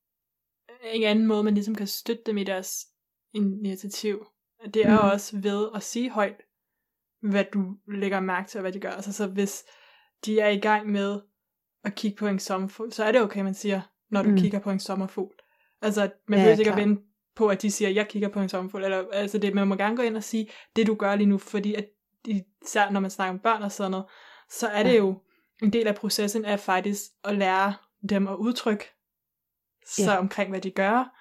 en 0.84 1.02
anden 1.04 1.26
måde, 1.26 1.44
man 1.44 1.54
ligesom 1.54 1.74
kan 1.74 1.86
støtte 1.86 2.22
dem 2.26 2.38
i 2.38 2.44
deres 2.44 2.86
initiativ. 3.34 4.26
Det 4.74 4.86
er 4.86 4.90
Mhm. 5.02 5.10
også 5.12 5.40
ved 5.40 5.70
at 5.74 5.82
sige 5.82 6.10
højt, 6.10 6.42
hvad 7.22 7.44
du 7.52 7.76
lægger 7.88 8.20
mærke 8.20 8.48
til, 8.48 8.58
og 8.58 8.62
hvad 8.62 8.72
de 8.72 8.80
gør. 8.80 8.90
Altså 8.90 9.12
så 9.12 9.26
hvis 9.26 9.64
de 10.24 10.40
er 10.40 10.48
i 10.48 10.58
gang 10.58 10.90
med 10.90 11.20
at 11.84 11.94
kigge 11.94 12.16
på 12.16 12.26
en 12.26 12.38
sommerfugl, 12.38 12.92
så 12.92 13.04
er 13.04 13.12
det 13.12 13.20
okay, 13.20 13.40
man 13.40 13.54
siger, 13.54 13.80
når 14.10 14.22
du 14.22 14.30
Mm. 14.30 14.36
kigger 14.36 14.58
på 14.58 14.70
en 14.70 14.80
sommerfugl. 14.80 15.34
Altså, 15.82 16.00
man 16.00 16.38
Ja, 16.38 16.44
behøver 16.44 16.58
ikke 16.58 16.70
at 16.72 16.76
vente 16.76 17.02
på, 17.36 17.48
at 17.48 17.62
de 17.62 17.70
siger, 17.70 17.88
jeg 17.90 18.08
kigger 18.08 18.28
på 18.28 18.40
en 18.40 18.48
sommerfugl. 18.48 18.84
Eller, 18.84 19.04
altså 19.12 19.38
det, 19.38 19.54
man 19.54 19.68
må 19.68 19.74
gerne 19.76 19.96
gå 19.96 20.02
ind 20.02 20.16
og 20.16 20.24
sige, 20.24 20.50
det 20.76 20.86
du 20.86 20.94
gør 20.94 21.14
lige 21.14 21.26
nu, 21.26 21.38
fordi 21.38 21.74
at 21.74 21.88
især 22.62 22.90
når 22.90 23.00
man 23.00 23.10
snakker 23.10 23.32
om 23.32 23.38
børn 23.38 23.62
og 23.62 23.72
sådan 23.72 23.90
noget, 23.90 24.06
så 24.50 24.68
er 24.68 24.82
det 24.82 24.90
Ja. 24.92 24.96
jo 24.96 25.22
en 25.62 25.72
del 25.72 25.86
af 25.86 25.94
processen 25.94 26.44
er 26.44 26.56
faktisk 26.56 27.00
at 27.24 27.34
lære 27.38 27.74
dem 28.08 28.28
at 28.28 28.34
udtrykke 28.36 28.84
sig 29.86 30.04
Ja. 30.12 30.18
omkring, 30.18 30.50
hvad 30.50 30.60
de 30.60 30.70
gør, 30.70 31.16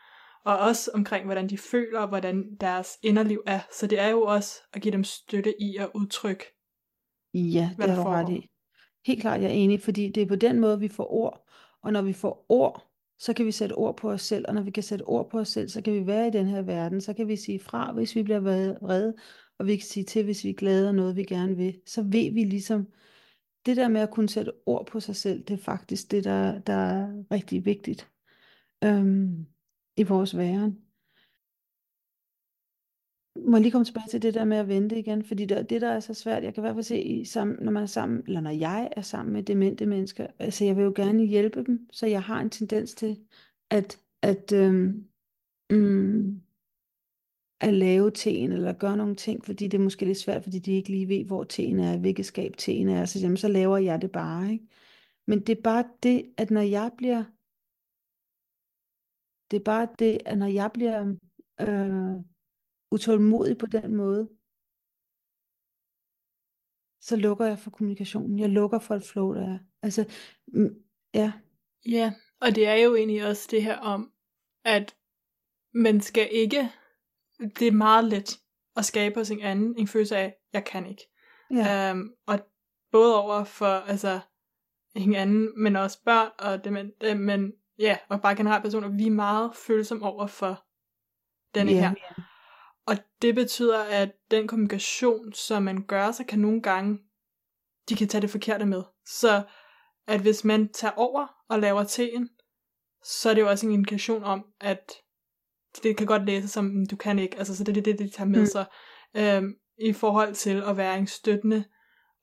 og 0.49 0.57
også 0.57 0.91
omkring, 0.93 1.25
hvordan 1.25 1.49
de 1.49 1.57
føler, 1.57 1.99
og 1.99 2.07
hvordan 2.07 2.55
deres 2.61 2.97
inderliv 3.03 3.43
er. 3.45 3.59
Så 3.79 3.87
det 3.87 3.99
er 3.99 4.09
jo 4.09 4.21
også 4.21 4.61
at 4.73 4.81
give 4.81 4.91
dem 4.91 5.03
støtte 5.03 5.61
i 5.61 5.77
at 5.77 5.89
udtrykke, 5.95 6.45
Ja, 7.33 7.71
hvad 7.75 7.87
det 7.87 7.95
har 7.95 8.03
du 8.03 8.09
ret 8.09 8.29
i. 8.29 8.49
Helt 9.05 9.21
klart, 9.21 9.41
jeg 9.41 9.49
er 9.49 9.53
enig, 9.53 9.81
fordi 9.81 10.11
det 10.11 10.23
er 10.23 10.27
på 10.27 10.35
den 10.35 10.59
måde, 10.59 10.79
vi 10.79 10.87
får 10.87 11.13
ord. 11.13 11.49
Og 11.83 11.93
når 11.93 12.01
vi 12.01 12.13
får 12.13 12.45
ord, 12.49 12.91
så 13.19 13.33
kan 13.33 13.45
vi 13.45 13.51
sætte 13.51 13.73
ord 13.73 13.97
på 13.97 14.11
os 14.11 14.21
selv. 14.21 14.45
Og 14.47 14.53
når 14.53 14.61
vi 14.61 14.71
kan 14.71 14.83
sætte 14.83 15.03
ord 15.03 15.29
på 15.29 15.39
os 15.39 15.47
selv, 15.47 15.69
så 15.69 15.81
kan 15.81 15.93
vi 15.93 16.07
være 16.07 16.27
i 16.27 16.31
den 16.31 16.47
her 16.47 16.61
verden. 16.61 17.01
Så 17.01 17.13
kan 17.13 17.27
vi 17.27 17.35
sige 17.35 17.59
fra, 17.59 17.93
hvis 17.93 18.15
vi 18.15 18.23
bliver 18.23 18.39
vrede. 18.39 19.15
Og 19.59 19.65
vi 19.65 19.75
kan 19.75 19.85
sige 19.85 20.03
til, 20.03 20.23
hvis 20.23 20.43
vi 20.43 20.53
glæder 20.53 20.91
noget, 20.91 21.15
vi 21.15 21.23
gerne 21.23 21.55
vil. 21.55 21.81
Så 21.85 22.01
ved 22.01 22.33
vi 22.33 22.43
ligesom, 22.43 22.87
det 23.65 23.77
der 23.77 23.87
med 23.87 24.01
at 24.01 24.11
kunne 24.11 24.29
sætte 24.29 24.51
ord 24.65 24.85
på 24.85 24.99
sig 24.99 25.15
selv, 25.15 25.43
det 25.43 25.53
er 25.53 25.63
faktisk 25.63 26.11
det, 26.11 26.23
der, 26.23 26.59
der 26.59 26.73
er 26.73 27.23
rigtig 27.31 27.65
vigtigt 27.65 28.09
øhm, 28.83 29.45
i 29.99 30.03
vores 30.03 30.37
væren. 30.37 30.71
Må 33.49 33.57
jeg 33.57 33.61
lige 33.61 33.71
komme 33.71 33.85
tilbage 33.85 34.07
til 34.09 34.21
det 34.21 34.33
der 34.33 34.45
med 34.45 34.57
at 34.57 34.67
vente 34.67 34.99
igen, 34.99 35.23
fordi 35.23 35.45
det, 35.45 35.69
det 35.69 35.81
der 35.81 35.89
er 35.89 35.99
så 35.99 36.13
svært, 36.13 36.43
jeg 36.43 36.53
kan 36.53 36.61
i 36.61 36.65
hvert 36.65 36.75
fald 36.75 36.83
se, 36.83 37.01
i 37.01 37.25
sammen, 37.25 37.57
når 37.61 37.71
man 37.71 37.83
er 37.83 37.87
sammen, 37.87 38.23
eller 38.27 38.41
når 38.41 38.51
jeg 38.51 38.89
er 38.91 39.01
sammen 39.01 39.33
med 39.33 39.43
demente 39.43 39.85
mennesker, 39.85 40.27
altså 40.39 40.65
jeg 40.65 40.77
vil 40.77 40.83
jo 40.83 40.93
gerne 40.95 41.25
hjælpe 41.25 41.63
dem, 41.63 41.89
så 41.91 42.07
jeg 42.07 42.23
har 42.23 42.41
en 42.41 42.49
tendens 42.49 42.93
til 42.93 43.19
at, 43.69 43.99
at, 44.21 44.53
øhm, 44.53 45.07
mm, 45.69 46.41
at 47.61 47.73
lave 47.73 48.11
teen, 48.11 48.51
eller 48.51 48.73
gøre 48.73 48.97
nogle 48.97 49.15
ting, 49.15 49.45
fordi 49.45 49.67
det 49.67 49.77
er 49.77 49.83
måske 49.83 50.05
lidt 50.05 50.17
svært, 50.17 50.43
fordi 50.43 50.59
de 50.59 50.71
ikke 50.71 50.89
lige 50.89 51.07
ved, 51.07 51.25
hvor 51.25 51.43
teen 51.43 51.79
er, 51.79 51.97
hvilket 51.97 52.25
skab 52.25 52.57
teen 52.57 52.89
er, 52.89 53.05
så, 53.05 53.19
jamen, 53.19 53.37
så 53.37 53.47
laver 53.47 53.77
jeg 53.77 54.01
det 54.01 54.11
bare, 54.11 54.51
ikke? 54.51 54.67
Men 55.27 55.39
det 55.39 55.57
er 55.57 55.61
bare 55.61 55.83
det, 56.03 56.25
at 56.37 56.51
når 56.51 56.61
jeg 56.61 56.91
bliver, 56.97 57.23
det 59.51 59.59
er 59.59 59.63
bare 59.63 59.87
det, 59.99 60.17
at 60.25 60.37
når 60.37 60.47
jeg 60.47 60.71
bliver 60.73 61.15
øh, 61.61 62.23
utålmodig 62.91 63.57
på 63.57 63.65
den 63.65 63.95
måde, 63.95 64.29
så 67.01 67.15
lukker 67.15 67.45
jeg 67.45 67.59
for 67.59 67.71
kommunikationen. 67.71 68.39
Jeg 68.39 68.49
lukker 68.49 68.79
for 68.79 68.95
et 68.95 69.03
flow, 69.03 69.33
der 69.33 69.53
er. 69.53 69.59
Altså, 69.83 70.05
mm, 70.47 70.83
ja, 71.13 71.33
Ja, 71.85 72.13
og 72.41 72.55
det 72.55 72.67
er 72.67 72.73
jo 72.73 72.95
egentlig 72.95 73.27
også 73.27 73.47
det 73.51 73.63
her 73.63 73.77
om, 73.77 74.11
at 74.65 74.95
man 75.73 76.01
skal 76.01 76.29
ikke, 76.31 76.69
det 77.39 77.67
er 77.67 77.71
meget 77.71 78.05
let 78.05 78.39
at 78.75 78.85
skabe 78.85 79.15
hos 79.15 79.31
en 79.31 79.41
anden 79.41 79.77
en 79.77 79.87
følelse 79.87 80.17
af, 80.17 80.35
jeg 80.53 80.65
kan 80.65 80.85
ikke. 80.87 81.09
ja, 81.51 81.91
Um, 81.91 82.13
og 82.27 82.39
både 82.91 83.23
over 83.23 83.43
for 83.43 83.65
altså 83.65 84.19
hinanden, 84.95 85.63
men 85.63 85.75
også 85.75 86.03
børn, 86.03 86.31
og 86.39 86.63
det, 86.63 86.73
men, 86.73 86.91
øh, 87.03 87.17
men 87.17 87.53
ja, 87.79 87.97
og 88.09 88.21
bare 88.21 88.35
generelt 88.35 88.63
personer, 88.63 88.87
vi 88.87 89.05
er 89.07 89.11
meget 89.11 89.55
følsomme 89.55 90.05
over 90.05 90.27
for 90.27 90.63
denne 91.55 91.71
ja, 91.71 91.79
her. 91.79 91.93
Og 92.85 92.97
det 93.21 93.35
betyder, 93.35 93.83
at 93.83 94.11
den 94.31 94.47
kommunikation, 94.47 95.33
som 95.33 95.63
man 95.63 95.85
gør, 95.87 96.11
så 96.11 96.23
kan 96.23 96.39
nogle 96.39 96.61
gange, 96.61 96.99
de 97.89 97.95
kan 97.95 98.07
tage 98.07 98.21
det 98.21 98.29
forkerte 98.29 98.65
med. 98.65 98.83
Så 99.05 99.43
at 100.07 100.21
hvis 100.21 100.43
man 100.45 100.69
tager 100.73 100.91
over 100.97 101.27
og 101.49 101.59
laver 101.59 101.83
teen, 101.83 102.29
så 103.03 103.29
er 103.29 103.33
det 103.33 103.41
jo 103.41 103.49
også 103.49 103.67
en 103.67 103.73
indikation 103.73 104.23
om, 104.23 104.45
at 104.61 104.91
det 105.83 105.97
kan 105.97 106.07
godt 106.07 106.25
læses 106.25 106.51
som, 106.51 106.65
"Mm, 106.65 106.85
du 106.85 106.95
kan 106.95 107.19
ikke, 107.19 107.37
altså 107.37 107.55
så 107.55 107.63
det 107.63 107.77
er 107.77 107.81
det, 107.81 107.99
de 107.99 108.09
tager 108.09 108.27
med 108.27 108.39
Mm. 108.39 108.45
sig, 108.45 108.65
øhm, 109.17 109.53
i 109.77 109.93
forhold 109.93 110.33
til 110.33 110.63
at 110.63 110.77
være 110.77 110.97
en 110.97 111.07
støttende, 111.07 111.65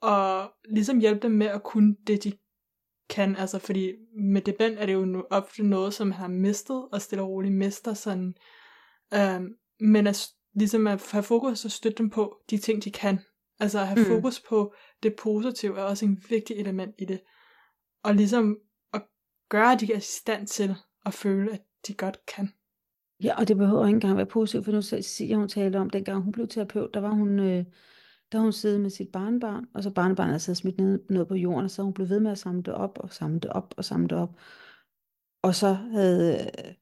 og 0.00 0.52
ligesom 0.70 0.98
hjælpe 0.98 1.20
dem 1.20 1.30
med 1.30 1.46
at 1.46 1.62
kunne 1.62 1.96
det, 2.06 2.24
de 2.24 2.32
kan, 3.08 3.36
altså 3.36 3.58
fordi 3.58 3.92
med 4.18 4.42
dement 4.42 4.78
er 4.78 4.86
det 4.86 4.92
jo 4.92 5.26
ofte 5.30 5.62
noget, 5.62 5.94
som 5.94 6.06
man 6.06 6.16
har 6.16 6.28
mistet, 6.28 6.88
og 6.92 7.02
stille 7.02 7.22
og 7.22 7.28
roligt 7.30 7.54
mister 7.54 7.94
sådan, 7.94 8.34
øhm, 9.14 9.54
men 9.80 10.06
at, 10.06 10.26
ligesom 10.54 10.86
at 10.86 11.08
have 11.12 11.22
fokus 11.22 11.64
og 11.64 11.70
støtte 11.70 11.98
dem 11.98 12.10
på 12.10 12.36
de 12.50 12.58
ting, 12.58 12.84
de 12.84 12.90
kan. 12.90 13.18
Altså 13.60 13.78
at 13.78 13.86
have 13.88 14.00
Mm. 14.00 14.06
fokus 14.06 14.40
på 14.48 14.74
det 15.02 15.14
positive 15.22 15.78
er 15.78 15.82
også 15.82 16.04
en 16.04 16.24
vigtig 16.30 16.56
element 16.56 16.94
i 16.98 17.04
det. 17.04 17.20
Og 18.02 18.14
ligesom 18.14 18.58
at 18.94 19.02
gøre, 19.48 19.72
at 19.72 19.80
de 19.80 19.92
er 19.92 19.96
i 19.96 20.00
stand 20.00 20.46
til 20.46 20.74
at 21.06 21.14
føle, 21.14 21.52
at 21.52 21.60
de 21.88 21.94
godt 21.94 22.26
kan. 22.36 22.52
ja, 23.22 23.38
og 23.40 23.48
det 23.48 23.56
behøver 23.56 23.86
ikke 23.86 23.94
engang 23.96 24.16
være 24.16 24.26
positivt, 24.26 24.64
for 24.64 24.72
nu 24.72 24.82
så- 24.82 25.02
siger 25.02 25.36
hun 25.36 25.48
talte 25.48 25.76
om, 25.76 25.90
dengang 25.90 26.22
hun 26.22 26.32
blev 26.32 26.48
terapeut, 26.48 26.94
der 26.94 27.00
var 27.00 27.10
hun, 27.10 27.38
øh, 27.38 27.64
der 28.32 28.38
hun 28.38 28.52
siddet 28.52 28.80
med 28.80 28.90
sit 28.90 29.08
barnbarn, 29.12 29.64
og 29.74 29.82
så 29.82 29.90
barnebarnet 29.90 30.30
havde 30.30 30.40
siddet 30.40 30.58
smidt 30.58 30.78
ned, 30.78 31.00
noget 31.10 31.28
på 31.28 31.34
jorden, 31.34 31.64
og 31.64 31.70
så 31.70 31.82
hun 31.82 31.92
blev 31.92 32.08
ved 32.08 32.20
med 32.20 32.30
at 32.30 32.38
samle 32.38 32.62
det 32.62 32.74
op, 32.74 32.98
og 33.00 33.12
samle 33.12 33.40
det 33.40 33.50
op, 33.50 33.74
og 33.76 33.84
samle 33.84 34.08
det 34.08 34.18
op. 34.18 34.36
Og 35.42 35.54
så 35.54 35.72
havde 35.72 36.34
øh, 36.34 36.74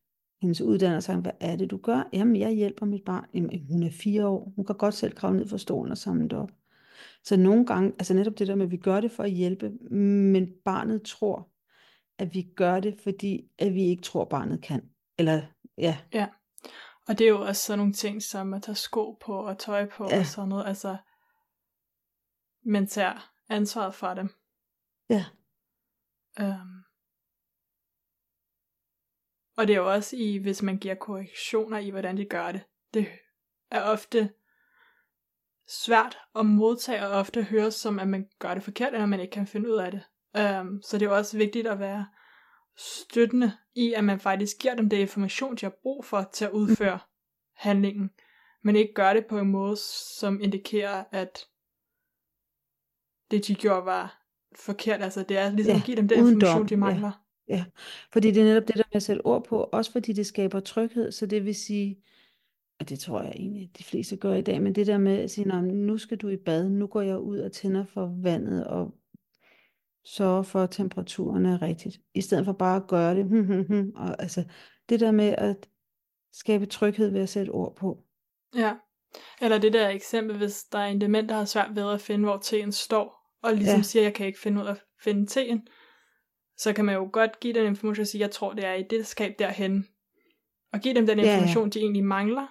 hendes 0.43 0.61
uddanner 0.61 1.01
sagt, 1.01 1.21
hvad 1.21 1.33
er 1.41 1.57
det, 1.57 1.71
du 1.71 1.77
gør? 1.77 2.09
Jamen, 2.13 2.37
jeg 2.37 2.51
hjælper 2.51 2.87
mit 2.87 3.05
barn. 3.05 3.27
Jamen, 3.35 3.67
hun 3.71 3.83
er 3.83 3.91
fire 3.91 4.27
år. 4.27 4.53
Hun 4.57 4.65
kan 4.65 4.77
godt 4.77 4.95
selv 4.95 5.13
kravle 5.13 5.39
ned 5.39 5.49
fra 5.49 5.59
stolen 5.59 5.93
og 5.93 5.99
samle 5.99 6.29
det 6.29 6.39
op. 6.39 6.51
Så 7.25 7.37
nogle 7.37 7.67
gange, 7.67 7.93
altså 7.99 8.15
netop 8.15 8.39
det 8.39 8.49
der 8.49 8.55
med, 8.55 8.65
at 8.65 8.71
vi 8.71 8.77
gør 8.77 9.01
det 9.01 9.11
for 9.11 9.23
at 9.23 9.31
hjælpe, 9.31 9.71
men 9.91 10.49
barnet 10.65 11.03
tror, 11.03 11.49
at 12.19 12.35
vi 12.35 12.43
gør 12.57 12.81
det, 12.81 13.01
fordi 13.03 13.49
at 13.59 13.75
vi 13.75 13.83
ikke 13.83 14.03
tror, 14.03 14.25
barnet 14.25 14.63
kan. 14.63 14.83
Eller, 15.19 15.43
ja, 15.79 15.97
Ja. 16.15 16.27
Og 17.09 17.19
det 17.19 17.25
er 17.25 17.29
jo 17.29 17.41
også 17.41 17.63
sådan 17.63 17.79
nogle 17.79 17.93
ting, 17.93 18.23
som 18.23 18.55
at 18.55 18.63
tage 18.63 18.75
sko 18.75 19.13
på 19.27 19.33
og 19.33 19.59
tøj 19.59 19.89
på 19.97 20.09
Ja. 20.11 20.19
og 20.19 20.27
sådan 20.27 20.49
noget. 20.49 20.67
Altså, 20.67 20.97
man 22.65 22.87
tager 22.87 23.33
ansvaret 23.49 23.95
for 23.95 24.15
dem. 24.15 24.29
ja, 25.11 25.25
Um, 26.41 26.85
og 29.57 29.67
det 29.67 29.75
er 29.75 29.79
jo 29.79 29.93
også 29.93 30.17
i, 30.17 30.37
hvis 30.37 30.63
man 30.63 30.79
giver 30.79 30.95
korrektioner 30.95 31.79
i, 31.79 31.91
hvordan 31.91 32.17
de 32.17 32.25
gør 32.25 32.53
det. 32.53 32.63
Det 32.95 33.09
er 33.71 33.83
ofte 33.83 34.33
svært 35.69 36.19
at 36.35 36.47
modtage, 36.47 37.07
og 37.07 37.11
ofte 37.11 37.43
høres 37.43 37.75
som, 37.75 37.99
at 37.99 38.09
man 38.09 38.29
gør 38.39 38.55
det 38.55 38.63
forkert, 38.63 38.93
eller 38.93 39.07
man 39.07 39.21
ikke 39.21 39.33
kan 39.33 39.47
finde 39.47 39.71
ud 39.71 39.77
af 39.77 39.91
det. 39.91 40.03
Um, 40.61 40.83
så 40.83 40.99
det 40.99 41.07
er 41.07 41.11
jo 41.11 41.17
også 41.17 41.39
vigtigt 41.39 41.67
at 41.67 41.79
være 41.79 42.07
støttende 42.77 43.53
i, 43.75 43.93
at 43.93 44.05
man 44.05 44.21
faktisk 44.21 44.57
giver 44.59 44.75
dem 44.75 44.89
det 44.89 44.97
information, 44.97 45.57
de 45.57 45.67
har 45.67 45.75
brug 45.83 46.05
for 46.05 46.31
til 46.33 46.45
at 46.45 46.51
udføre 46.51 46.99
handlingen, 47.55 48.11
men 48.63 48.77
ikke 48.77 48.95
gør 48.95 49.13
det 49.13 49.27
på 49.27 49.39
en 49.39 49.51
måde, 49.51 49.77
som 50.19 50.41
indikerer, 50.41 51.05
at 51.11 51.47
det 53.31 53.47
de 53.47 53.55
gjorde 53.55 53.87
var 53.87 54.27
forkert. 54.57 55.03
Altså 55.03 55.23
det 55.23 55.39
er 55.39 55.51
ligesom 55.53 55.73
Ja, 55.75 55.79
at 55.81 55.85
give 55.85 55.97
dem 55.97 56.09
den 56.09 56.19
information, 56.19 56.59
dom, 56.59 56.67
de 56.67 56.75
ja. 56.75 56.79
mangler. 56.79 57.25
ja. 57.49 57.65
Fordi 58.13 58.31
det 58.31 58.41
er 58.41 58.45
netop 58.45 58.69
det 58.69 58.77
der 58.77 58.83
med 58.93 58.97
at 58.97 59.03
sætte 59.03 59.27
ord 59.27 59.45
på, 59.45 59.63
også 59.73 59.93
fordi 59.93 60.13
det 60.13 60.27
skaber 60.27 60.61
tryghed, 60.61 61.13
så 61.13 61.27
det 61.27 61.45
vil 61.45 61.55
sige, 61.55 62.03
og 62.81 62.89
det 62.89 62.99
tror 62.99 63.23
jeg 63.23 63.33
egentlig, 63.37 63.71
de 63.79 63.85
fleste 63.85 64.17
gør 64.17 64.35
i 64.35 64.41
dag, 64.43 64.63
men 64.63 64.75
det 64.75 64.87
der 64.87 64.99
med 64.99 65.19
at 65.19 65.31
sige, 65.31 65.49
"Nå, 65.49 65.61
men 65.61 65.87
nu 65.87 65.99
skal 65.99 66.17
du 66.17 66.29
i 66.29 66.37
bad, 66.37 66.69
nu 66.71 66.87
går 66.87 67.01
jeg 67.01 67.19
ud 67.19 67.39
og 67.39 67.53
tænder 67.53 67.85
for 67.85 68.15
vandet, 68.23 68.67
og 68.67 68.95
sørger 70.05 70.43
for, 70.43 70.61
at 70.61 70.71
temperaturen 70.71 71.47
er 71.47 71.63
rigtigt, 71.63 72.01
i 72.15 72.21
stedet 72.21 72.45
for 72.45 72.53
bare 72.53 72.77
at 72.77 72.87
gøre 72.87 73.15
det, 73.15 73.25
hmm, 73.25 73.93
og 73.97 74.23
altså, 74.23 74.45
det 74.89 75.01
der 75.01 75.11
med 75.13 75.35
at 75.39 75.69
skabe 76.33 76.67
tryghed 76.67 77.11
ved 77.11 77.21
at 77.21 77.29
sætte 77.29 77.51
ord 77.51 77.77
på. 77.77 78.05
Ja. 78.57 78.75
Eller 79.41 79.59
det 79.59 79.73
der 79.73 79.89
eksempel, 79.89 80.37
hvis 80.37 80.65
der 80.65 80.79
er 80.79 80.87
en 80.87 81.01
dement, 81.01 81.29
der 81.29 81.35
har 81.37 81.45
svært 81.45 81.77
ved 81.77 81.93
at 81.93 82.01
finde, 82.01 82.25
hvor 82.25 82.37
teen 82.39 82.73
står, 82.73 83.31
og 83.43 83.53
ligesom 83.55 83.73
Ja. 83.73 83.77
ja. 83.77 83.83
siger, 83.83 84.03
jeg 84.03 84.15
kan 84.15 84.27
ikke 84.27 84.41
finde 84.41 84.61
ud 84.63 84.67
af 84.67 84.71
at 84.71 84.81
finde 85.03 85.27
teen, 85.27 85.67
så 86.57 86.73
kan 86.73 86.85
man 86.85 86.95
jo 86.95 87.09
godt 87.13 87.41
give 87.41 87.55
den 87.55 87.67
information 87.67 88.01
og 88.03 88.07
sige, 88.07 88.21
jeg 88.21 88.31
tror, 88.31 88.53
det 88.53 88.65
er 88.65 88.73
i 88.75 88.83
det 88.91 89.07
skab 89.07 89.35
derhen. 89.39 89.89
Og 90.73 90.81
give 90.81 90.95
dem 90.95 91.07
den 91.07 91.19
Ja, 91.19 91.25
ja. 91.25 91.33
information, 91.35 91.71
de 91.71 91.79
egentlig 91.81 92.05
mangler, 92.05 92.47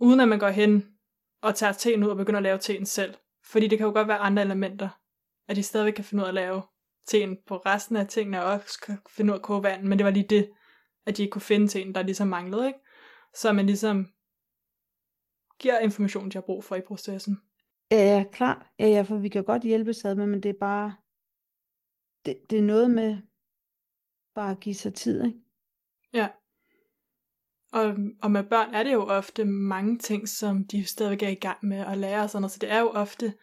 uden 0.00 0.20
at 0.20 0.28
man 0.28 0.38
går 0.38 0.48
hen 0.48 0.86
og 1.42 1.54
tager 1.54 1.72
teen 1.72 2.04
ud 2.04 2.08
og 2.08 2.16
begynder 2.16 2.38
at 2.38 2.42
lave 2.42 2.58
teen 2.58 2.86
selv. 2.86 3.14
Fordi 3.44 3.66
det 3.66 3.78
kan 3.78 3.86
jo 3.86 3.92
godt 3.92 4.08
være 4.08 4.18
andre 4.18 4.42
elementer, 4.42 4.88
at 5.48 5.56
de 5.56 5.62
stadigvæk 5.62 5.94
kan 5.94 6.04
finde 6.04 6.22
ud 6.22 6.24
af 6.26 6.30
at 6.30 6.34
lave 6.34 6.62
teen 7.08 7.36
på 7.46 7.56
resten 7.56 7.96
af 7.96 8.06
tingene, 8.06 8.44
og 8.44 8.52
også 8.52 8.80
kan 8.86 8.98
finde 9.10 9.32
ud 9.32 9.34
af 9.34 9.38
at 9.38 9.42
koge 9.42 9.62
vand, 9.62 9.82
men 9.82 9.98
det 9.98 10.04
var 10.04 10.10
lige 10.10 10.26
det, 10.30 10.50
at 11.06 11.16
de 11.16 11.22
ikke 11.22 11.30
kunne 11.32 11.42
finde 11.42 11.68
teen, 11.68 11.94
der 11.94 12.02
ligesom 12.02 12.28
manglede, 12.28 12.66
ikke? 12.66 12.78
Så 13.34 13.52
man 13.52 13.66
ligesom 13.66 14.06
giver 15.58 15.78
information, 15.78 16.28
de 16.28 16.34
har 16.34 16.40
brug 16.40 16.64
for 16.64 16.76
i 16.76 16.80
processen. 16.80 17.40
Ja, 17.90 17.96
ja, 17.96 18.24
klart. 18.32 18.66
Ja, 18.78 18.86
ja, 18.86 19.02
for 19.02 19.18
vi 19.18 19.28
kan 19.28 19.44
godt 19.44 19.62
hjælpe 19.62 19.90
ad 20.04 20.14
med, 20.14 20.26
men 20.26 20.42
det 20.42 20.48
er 20.48 20.58
bare, 20.60 20.96
det, 22.24 22.50
det 22.50 22.58
er 22.58 22.62
noget 22.62 22.90
med 22.90 23.18
bare 24.34 24.50
at 24.50 24.60
give 24.60 24.74
sig 24.74 24.94
tid, 24.94 25.24
ikke? 25.24 25.38
Ja. 26.12 26.28
Og, 27.72 27.96
og 28.22 28.30
med 28.30 28.44
børn 28.44 28.74
er 28.74 28.82
det 28.82 28.92
jo 28.92 29.02
ofte 29.02 29.44
mange 29.44 29.98
ting, 29.98 30.28
som 30.28 30.64
de 30.64 30.84
stadigvæk 30.84 31.22
er 31.22 31.28
i 31.28 31.34
gang 31.34 31.58
med 31.62 31.78
at 31.78 31.98
lære 31.98 32.22
og 32.22 32.30
sådan 32.30 32.42
noget. 32.42 32.52
Så 32.52 32.58
det 32.58 32.70
er 32.70 32.80
jo 32.80 32.88
ofte, 32.88 33.34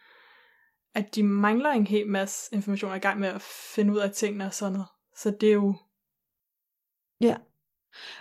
at 0.94 1.14
de 1.14 1.22
mangler 1.22 1.70
en 1.70 1.86
hel 1.86 2.08
masse 2.08 2.54
information 2.54 2.90
og 2.90 2.94
er 2.94 2.98
i 2.98 3.02
gang 3.02 3.20
med 3.20 3.28
at 3.28 3.42
finde 3.42 3.92
ud 3.92 3.98
af 3.98 4.10
tingene 4.10 4.46
og 4.46 4.54
sådan 4.54 4.72
noget. 4.72 4.88
Så 5.16 5.36
det 5.40 5.48
er 5.48 5.54
jo, 5.54 5.74
Ja. 7.20 7.36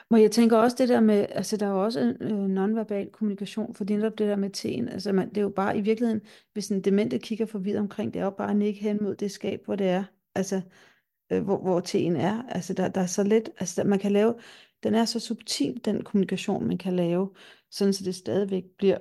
Men 0.10 0.22
jeg 0.22 0.32
tænker 0.32 0.58
også 0.58 0.76
det 0.80 0.90
der 0.90 1.00
med, 1.00 1.26
altså 1.30 1.58
der 1.58 1.66
er 1.66 1.72
jo 1.72 1.84
også 1.84 2.16
øh, 2.20 2.32
nonverbal 2.32 3.10
kommunikation, 3.10 3.76
for 3.76 3.84
det 3.84 3.94
er 3.94 3.98
netop 3.98 4.18
det 4.18 4.28
der 4.28 4.36
med 4.36 4.50
teen, 4.50 4.90
altså 4.90 5.12
man, 5.12 5.30
det 5.30 5.38
er 5.38 5.42
jo 5.42 5.50
bare 5.50 5.78
i 5.78 5.82
virkeligheden, 5.82 6.22
hvis 6.54 6.70
en 6.70 6.82
demente 6.82 7.20
kigger 7.20 7.46
forvidt 7.46 7.78
omkring, 7.78 8.14
det 8.14 8.20
er 8.20 8.24
jo 8.24 8.30
bare 8.30 8.50
at 8.50 8.56
nikke 8.56 8.80
hen 8.80 9.04
mod 9.04 9.16
det 9.16 9.32
skab, 9.32 9.66
hvor 9.66 9.76
det 9.76 9.88
er, 9.88 10.04
altså 10.36 10.62
øh, 11.32 11.44
hvor, 11.44 11.58
hvor 11.58 11.80
teen 11.80 12.16
er, 12.16 12.44
altså 12.50 12.74
der, 12.74 12.88
der 12.88 13.02
er 13.02 13.06
så 13.06 13.24
lidt, 13.24 13.50
altså 13.60 13.82
der, 13.82 13.88
man 13.88 14.00
kan 14.00 14.12
lave, 14.12 14.36
den 14.84 14.96
er 14.96 15.06
så 15.06 15.20
subtil, 15.20 15.82
den 15.86 16.04
kommunikation, 16.04 16.68
man 16.68 16.78
kan 16.78 16.96
lave, 16.96 17.30
sådan 17.72 17.94
så 17.94 18.04
det 18.04 18.16
stadigvæk 18.16 18.64
bliver 18.78 18.98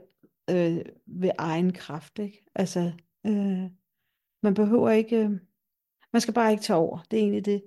øh, 0.51 0.85
ved 1.07 1.31
egen 1.39 1.73
kraft. 1.73 2.19
Ikke? 2.19 2.45
Altså, 2.55 2.93
øh, 3.27 3.71
man 4.43 4.55
behøver 4.55 4.91
ikke, 4.91 5.17
øh, 5.17 5.31
man 6.13 6.21
skal 6.21 6.35
bare 6.35 6.51
ikke 6.51 6.63
tage 6.63 6.77
over. 6.77 6.99
Det 7.11 7.19
er 7.19 7.23
egentlig 7.23 7.45
det. 7.45 7.65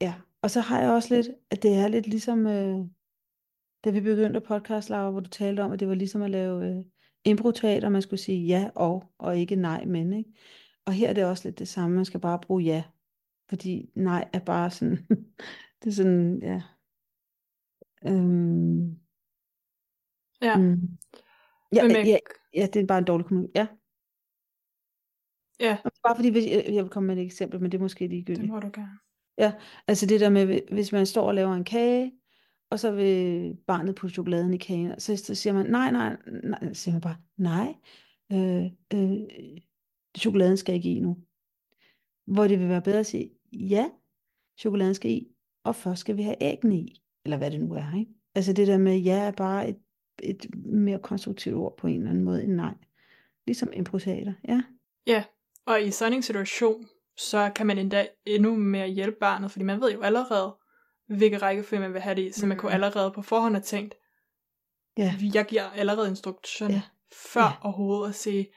Ja, 0.00 0.14
og 0.44 0.50
så 0.50 0.60
har 0.60 0.80
jeg 0.80 0.90
også 0.90 1.14
lidt, 1.14 1.28
at 1.50 1.62
det 1.62 1.74
er 1.74 1.88
lidt 1.88 2.06
ligesom, 2.06 2.46
øh, 2.46 2.78
da 3.84 3.90
vi 3.90 4.00
begyndte 4.00 4.40
podcast, 4.40 4.90
Laura, 4.90 5.10
hvor 5.10 5.20
du 5.20 5.28
talte 5.28 5.60
om, 5.60 5.72
at 5.72 5.80
det 5.80 5.88
var 5.88 5.94
ligesom 5.94 6.22
at 6.22 6.30
lave 6.30 6.68
øh, 6.68 6.84
improteater, 7.24 7.88
man 7.88 8.02
skulle 8.02 8.20
sige 8.20 8.46
ja 8.46 8.70
og, 8.74 9.12
og 9.18 9.38
ikke 9.38 9.56
nej, 9.56 9.84
men. 9.84 10.12
Ikke? 10.12 10.30
Og 10.86 10.92
her 10.92 11.08
er 11.08 11.12
det 11.12 11.24
også 11.24 11.48
lidt 11.48 11.58
det 11.58 11.68
samme, 11.68 11.96
man 11.96 12.04
skal 12.04 12.20
bare 12.20 12.40
bruge 12.40 12.62
ja, 12.62 12.84
fordi 13.48 13.90
nej 13.94 14.28
er 14.32 14.38
bare 14.38 14.70
sådan, 14.70 15.06
det 15.82 15.90
er 15.90 15.94
sådan, 15.94 16.42
ja. 16.42 16.62
Øhm, 18.06 18.98
ja. 20.42 20.56
Mm. 20.56 20.98
Ja, 21.72 21.88
med... 21.88 22.04
ja, 22.04 22.18
ja, 22.54 22.66
det 22.72 22.82
er 22.82 22.86
bare 22.86 22.98
en 22.98 23.04
dårlig 23.04 23.26
kommunikation. 23.26 23.68
Ja. 25.60 25.66
Ja. 25.66 25.78
Bare 26.02 26.16
fordi, 26.16 26.30
hvis, 26.30 26.46
jeg 26.46 26.84
vil 26.84 26.90
komme 26.90 27.06
med 27.06 27.16
et 27.16 27.24
eksempel, 27.24 27.60
men 27.60 27.72
det 27.72 27.78
er 27.78 27.82
måske 27.82 28.06
ligegyldigt. 28.06 28.42
Det 28.42 28.50
må 28.50 28.60
du 28.60 28.70
gerne. 28.74 28.98
Ja, 29.38 29.52
altså 29.88 30.06
det 30.06 30.20
der 30.20 30.28
med, 30.30 30.60
hvis 30.72 30.92
man 30.92 31.06
står 31.06 31.28
og 31.28 31.34
laver 31.34 31.54
en 31.54 31.64
kage, 31.64 32.12
og 32.70 32.80
så 32.80 32.90
vil 32.90 33.56
barnet 33.66 33.94
putte 33.94 34.14
chokoladen 34.14 34.54
i 34.54 34.56
kagen, 34.56 35.00
så, 35.00 35.16
så 35.16 35.34
siger 35.34 35.52
man, 35.52 35.66
nej, 35.66 35.90
nej, 35.90 36.16
nej, 36.42 36.72
så 36.72 36.82
siger 36.82 36.92
man 36.92 37.00
bare, 37.00 37.16
nej, 37.36 37.74
øh, 38.32 38.64
øh, 38.94 39.20
chokoladen 40.18 40.56
skal 40.56 40.74
ikke 40.74 40.90
i 40.90 41.00
nu. 41.00 41.16
Hvor 42.26 42.46
det 42.46 42.60
vil 42.60 42.68
være 42.68 42.82
bedre 42.82 42.98
at 42.98 43.06
sige, 43.06 43.30
ja, 43.52 43.90
chokoladen 44.58 44.94
skal 44.94 45.10
i, 45.10 45.28
og 45.64 45.76
først 45.76 46.00
skal 46.00 46.16
vi 46.16 46.22
have 46.22 46.36
æggene 46.40 46.76
i, 46.76 47.02
eller 47.24 47.36
hvad 47.36 47.50
det 47.50 47.60
nu 47.60 47.74
er, 47.74 47.98
ikke? 47.98 48.12
Altså 48.34 48.52
det 48.52 48.66
der 48.66 48.78
med, 48.78 48.98
ja 48.98 49.18
er 49.18 49.30
bare 49.30 49.68
et, 49.68 49.78
et 50.22 50.46
mere 50.64 50.98
konstruktivt 50.98 51.56
ord 51.56 51.76
på 51.76 51.86
en 51.86 51.96
eller 51.96 52.10
anden 52.10 52.24
måde 52.24 52.44
end 52.44 52.52
nej. 52.52 52.74
Ligesom 53.46 53.72
improsater, 53.72 54.32
ja. 54.48 54.62
Ja, 55.06 55.24
og 55.66 55.82
i 55.82 55.90
sådan 55.90 56.12
en 56.12 56.22
situation, 56.22 56.86
så 57.16 57.50
kan 57.54 57.66
man 57.66 57.78
endda 57.78 58.06
endnu 58.26 58.56
mere 58.56 58.88
hjælpe 58.88 59.16
barnet, 59.20 59.50
fordi 59.50 59.64
man 59.64 59.80
ved 59.80 59.92
jo 59.92 60.02
allerede, 60.02 60.56
hvilke 61.08 61.38
rækkefølge 61.38 61.80
man 61.80 61.92
vil 61.92 62.00
have 62.00 62.16
det 62.16 62.22
i, 62.22 62.32
så 62.32 62.46
man 62.46 62.56
kunne 62.56 62.70
mm. 62.70 62.74
allerede 62.74 63.10
på 63.10 63.22
forhånd 63.22 63.54
have 63.54 63.62
tænkt, 63.62 63.94
ja. 64.98 65.14
jeg 65.34 65.44
giver 65.44 65.70
allerede 65.70 66.08
instruktion 66.08 66.70
ja. 66.70 66.82
før 67.32 67.40
ja. 67.42 67.52
overhovedet 67.62 68.08
at 68.08 68.14
sige, 68.14 68.48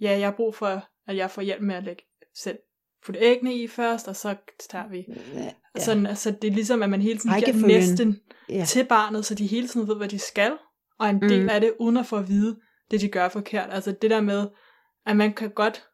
ja, 0.00 0.18
jeg 0.18 0.26
har 0.26 0.34
brug 0.36 0.54
for, 0.54 0.84
at 1.06 1.16
jeg 1.16 1.30
får 1.30 1.42
hjælp 1.42 1.62
med 1.62 1.74
at 1.74 1.84
lægge 1.84 2.02
selv 2.34 2.58
putte 3.04 3.20
æggene 3.20 3.54
i 3.54 3.66
først, 3.66 4.08
og 4.08 4.16
så 4.16 4.36
tager 4.70 4.88
vi. 4.88 5.06
Ja. 5.34 5.50
Sådan, 5.78 6.06
altså, 6.06 6.30
det 6.30 6.48
er 6.48 6.54
ligesom, 6.54 6.82
at 6.82 6.90
man 6.90 7.02
hele 7.02 7.18
tiden 7.18 7.40
giver 7.40 7.66
næsten 7.66 8.20
ja. 8.48 8.64
til 8.64 8.86
barnet, 8.86 9.24
så 9.24 9.34
de 9.34 9.46
hele 9.46 9.68
tiden 9.68 9.88
ved, 9.88 9.96
hvad 9.96 10.08
de 10.08 10.18
skal, 10.18 10.52
og 10.98 11.10
en 11.10 11.22
del 11.22 11.42
mm. 11.42 11.48
af 11.48 11.60
det, 11.60 11.74
uden 11.80 11.96
at 11.96 12.06
få 12.06 12.16
at 12.16 12.28
vide, 12.28 12.60
det 12.90 13.00
de 13.00 13.08
gør 13.08 13.28
forkert. 13.28 13.68
Altså 13.70 13.92
det 13.92 14.10
der 14.10 14.20
med, 14.20 14.48
at 15.06 15.16
man 15.16 15.34
kan 15.34 15.50
godt, 15.50 15.86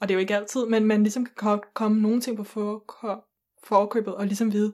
og 0.00 0.08
det 0.08 0.14
er 0.14 0.16
jo 0.16 0.20
ikke 0.20 0.36
altid, 0.36 0.66
men 0.66 0.84
man 0.84 1.02
ligesom 1.02 1.26
kan 1.26 1.60
komme 1.74 2.02
nogle 2.02 2.20
ting 2.20 2.36
på 2.36 2.44
for, 2.44 3.24
forkøbet, 3.64 4.14
og 4.14 4.26
ligesom 4.26 4.52
vide, 4.52 4.72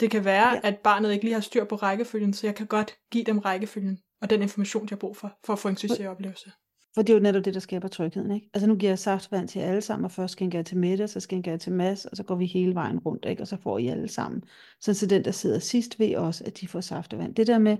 det 0.00 0.10
kan 0.10 0.24
være, 0.24 0.50
ja. 0.50 0.60
at 0.62 0.78
barnet 0.78 1.12
ikke 1.12 1.24
lige 1.24 1.34
har 1.34 1.40
styr 1.40 1.64
på 1.64 1.76
rækkefølgen, 1.76 2.32
så 2.32 2.46
jeg 2.46 2.54
kan 2.54 2.66
godt 2.66 2.94
give 3.10 3.24
dem 3.24 3.38
rækkefølgen, 3.38 3.98
og 4.20 4.30
den 4.30 4.42
information, 4.42 4.84
de 4.84 4.88
har 4.88 4.96
brug 4.96 5.16
for, 5.16 5.38
for 5.44 5.52
at 5.52 5.58
få 5.58 5.68
en 5.68 5.76
succesoplevelse. 5.76 6.52
For 6.94 7.02
det 7.02 7.12
er 7.12 7.14
jo 7.14 7.22
netop 7.22 7.44
det, 7.44 7.54
der 7.54 7.60
skaber 7.60 7.88
trygheden, 7.88 8.30
ikke? 8.30 8.50
Altså 8.54 8.66
nu 8.66 8.76
giver 8.76 8.90
jeg 8.90 8.98
saftvand 8.98 9.48
til 9.48 9.58
alle 9.58 9.80
sammen, 9.80 10.04
og 10.04 10.10
først 10.10 10.32
skænker 10.32 10.58
jeg 10.58 10.66
til 10.66 10.76
Mette, 10.76 11.08
så 11.08 11.20
skænker 11.20 11.52
jeg 11.52 11.60
til 11.60 11.72
Mads, 11.72 12.04
og 12.04 12.16
så 12.16 12.22
går 12.22 12.34
vi 12.34 12.46
hele 12.46 12.74
vejen 12.74 12.98
rundt, 12.98 13.24
ikke? 13.24 13.42
Og 13.42 13.46
så 13.46 13.56
får 13.56 13.78
I 13.78 13.88
alle 13.88 14.08
sammen. 14.08 14.42
Så, 14.80 14.94
så 14.94 15.06
den, 15.06 15.24
der 15.24 15.30
sidder 15.30 15.58
sidst, 15.58 15.98
ved 15.98 16.16
også, 16.16 16.44
at 16.44 16.60
de 16.60 16.68
får 16.68 16.80
saftevand. 16.80 17.34
Det 17.34 17.46
der 17.46 17.58
med, 17.58 17.76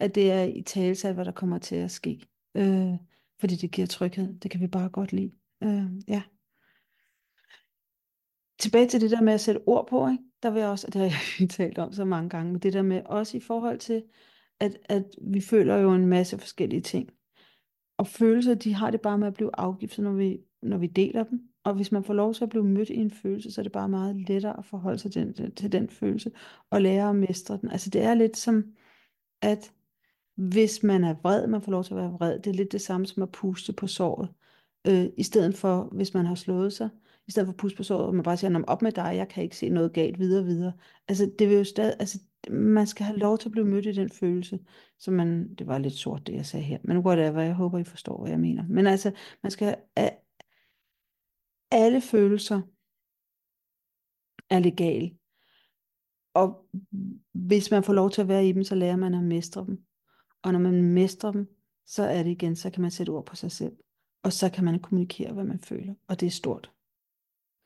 at 0.00 0.14
det 0.14 0.30
er 0.30 0.42
i 0.42 0.62
talsat, 0.62 1.14
hvad 1.14 1.24
der 1.24 1.32
kommer 1.32 1.58
til 1.58 1.76
at 1.76 1.90
ske. 1.90 2.20
Øh, 2.56 2.92
fordi 3.40 3.56
det 3.56 3.70
giver 3.70 3.86
tryghed. 3.86 4.38
Det 4.38 4.50
kan 4.50 4.60
vi 4.60 4.66
bare 4.66 4.88
godt 4.88 5.12
lide. 5.12 5.30
Øh, 5.62 5.86
ja. 6.08 6.22
Tilbage 8.58 8.88
til 8.88 9.00
det 9.00 9.10
der 9.10 9.20
med 9.20 9.32
at 9.32 9.40
sætte 9.40 9.60
ord 9.66 9.86
på, 9.88 10.08
ikke? 10.08 10.24
der 10.42 10.50
vil 10.50 10.60
jeg 10.60 10.68
også, 10.68 10.86
og 10.86 10.92
det 10.92 11.00
har 11.00 11.22
jeg 11.40 11.50
talt 11.58 11.78
om 11.78 11.92
så 11.92 12.04
mange 12.04 12.30
gange, 12.30 12.52
men 12.52 12.60
det 12.60 12.72
der 12.72 12.82
med 12.82 13.02
også 13.04 13.36
i 13.36 13.40
forhold 13.40 13.78
til, 13.78 14.02
at, 14.60 14.76
at 14.84 15.04
vi 15.22 15.40
føler 15.40 15.76
jo 15.76 15.94
en 15.94 16.06
masse 16.06 16.38
forskellige 16.38 16.80
ting. 16.80 17.10
Og 17.98 18.06
følelser, 18.06 18.54
de 18.54 18.74
har 18.74 18.90
det 18.90 19.00
bare 19.00 19.18
med 19.18 19.26
at 19.26 19.34
blive 19.34 19.50
afgiftet, 19.54 20.04
når 20.04 20.12
vi, 20.12 20.38
når 20.62 20.78
vi 20.78 20.86
deler 20.86 21.24
dem. 21.24 21.40
Og 21.64 21.74
hvis 21.74 21.92
man 21.92 22.04
får 22.04 22.14
lov 22.14 22.34
til 22.34 22.44
at 22.44 22.50
blive 22.50 22.64
mødt 22.64 22.90
i 22.90 22.96
en 22.96 23.10
følelse, 23.10 23.50
så 23.50 23.60
er 23.60 23.62
det 23.62 23.72
bare 23.72 23.88
meget 23.88 24.16
lettere 24.28 24.58
at 24.58 24.64
forholde 24.64 24.98
sig 24.98 25.12
til 25.12 25.36
den, 25.36 25.54
til 25.54 25.72
den 25.72 25.88
følelse, 25.88 26.32
og 26.70 26.82
lære 26.82 27.08
at 27.10 27.16
mestre 27.16 27.58
den. 27.60 27.70
Altså 27.70 27.90
det 27.90 28.02
er 28.02 28.14
lidt 28.14 28.36
som, 28.36 28.64
at 29.42 29.72
hvis 30.36 30.82
man 30.82 31.04
er 31.04 31.14
vred, 31.14 31.46
man 31.46 31.62
får 31.62 31.72
lov 31.72 31.84
til 31.84 31.94
at 31.94 32.00
være 32.00 32.12
vred, 32.12 32.38
det 32.38 32.50
er 32.50 32.54
lidt 32.54 32.72
det 32.72 32.80
samme 32.80 33.06
som 33.06 33.22
at 33.22 33.32
puste 33.32 33.72
på 33.72 33.86
såret. 33.86 34.28
Øh, 34.86 35.06
I 35.16 35.22
stedet 35.22 35.54
for, 35.54 35.88
hvis 35.92 36.14
man 36.14 36.26
har 36.26 36.34
slået 36.34 36.72
sig, 36.72 36.88
i 37.26 37.30
stedet 37.30 37.46
for 37.46 37.68
at 37.68 37.76
på 37.76 37.82
såret, 37.82 38.06
og 38.06 38.14
man 38.14 38.22
bare 38.22 38.36
siger, 38.36 38.62
op 38.66 38.82
med 38.82 38.92
dig, 38.92 39.12
jeg 39.16 39.28
kan 39.28 39.42
ikke 39.42 39.56
se 39.56 39.68
noget 39.68 39.92
galt 39.92 40.18
videre 40.18 40.44
videre. 40.44 40.72
Altså 41.08 41.32
det 41.38 41.48
vil 41.48 41.56
jo 41.56 41.64
stadig, 41.64 41.96
altså 41.98 42.18
man 42.50 42.86
skal 42.86 43.06
have 43.06 43.18
lov 43.18 43.38
til 43.38 43.48
at 43.48 43.52
blive 43.52 43.66
mødt 43.66 43.86
i 43.86 43.92
den 43.92 44.10
følelse, 44.10 44.58
så 44.98 45.10
man, 45.10 45.54
det 45.54 45.66
var 45.66 45.78
lidt 45.78 45.94
sort 45.94 46.26
det 46.26 46.34
jeg 46.34 46.46
sagde 46.46 46.64
her, 46.64 46.78
men 46.84 46.98
whatever, 46.98 47.40
jeg 47.40 47.54
håber 47.54 47.78
I 47.78 47.84
forstår, 47.84 48.20
hvad 48.20 48.30
jeg 48.30 48.40
mener. 48.40 48.64
Men 48.68 48.86
altså, 48.86 49.12
man 49.42 49.50
skal 49.50 49.76
have, 49.96 50.10
alle 51.70 52.00
følelser 52.00 52.60
er 54.50 54.58
legale. 54.58 55.16
Og 56.34 56.66
hvis 57.32 57.70
man 57.70 57.84
får 57.84 57.92
lov 57.92 58.10
til 58.10 58.20
at 58.20 58.28
være 58.28 58.46
i 58.46 58.52
dem, 58.52 58.64
så 58.64 58.74
lærer 58.74 58.96
man 58.96 59.14
at 59.14 59.24
mestre 59.24 59.66
dem. 59.66 59.84
Og 60.42 60.52
når 60.52 60.58
man 60.58 60.82
mestrer 60.82 61.32
dem, 61.32 61.48
så 61.86 62.02
er 62.02 62.22
det 62.22 62.30
igen, 62.30 62.56
så 62.56 62.70
kan 62.70 62.82
man 62.82 62.90
sætte 62.90 63.10
ord 63.10 63.26
på 63.26 63.36
sig 63.36 63.52
selv. 63.52 63.72
Og 64.22 64.32
så 64.32 64.50
kan 64.50 64.64
man 64.64 64.80
kommunikere, 64.82 65.32
hvad 65.32 65.44
man 65.44 65.60
føler. 65.60 65.94
Og 66.08 66.20
det 66.20 66.26
er 66.26 66.30
stort. 66.30 66.70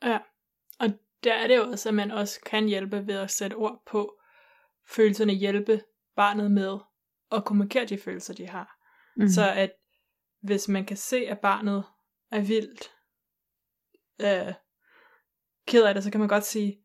Ja, 0.03 0.19
og 0.79 0.87
der 1.23 1.33
er 1.33 1.47
det 1.47 1.57
jo 1.57 1.63
også, 1.63 1.89
at 1.89 1.95
man 1.95 2.11
også 2.11 2.39
kan 2.45 2.67
hjælpe 2.67 3.07
ved 3.07 3.15
at 3.15 3.31
sætte 3.31 3.55
ord 3.55 3.83
på 3.85 4.19
følelserne, 4.87 5.33
hjælpe 5.33 5.81
barnet 6.15 6.51
med 6.51 6.77
at 7.31 7.45
kommunikere 7.45 7.85
de 7.85 7.97
følelser, 7.97 8.33
de 8.33 8.47
har. 8.47 8.79
Mm. 9.17 9.27
Så 9.27 9.51
at 9.51 9.71
hvis 10.41 10.67
man 10.67 10.85
kan 10.85 10.97
se, 10.97 11.17
at 11.17 11.39
barnet 11.39 11.83
er 12.31 12.41
vildt 12.41 12.91
øh, 14.21 14.53
ked 15.67 15.83
af 15.83 15.93
det, 15.93 16.03
så 16.03 16.11
kan 16.11 16.19
man 16.19 16.29
godt 16.29 16.45
sige, 16.45 16.79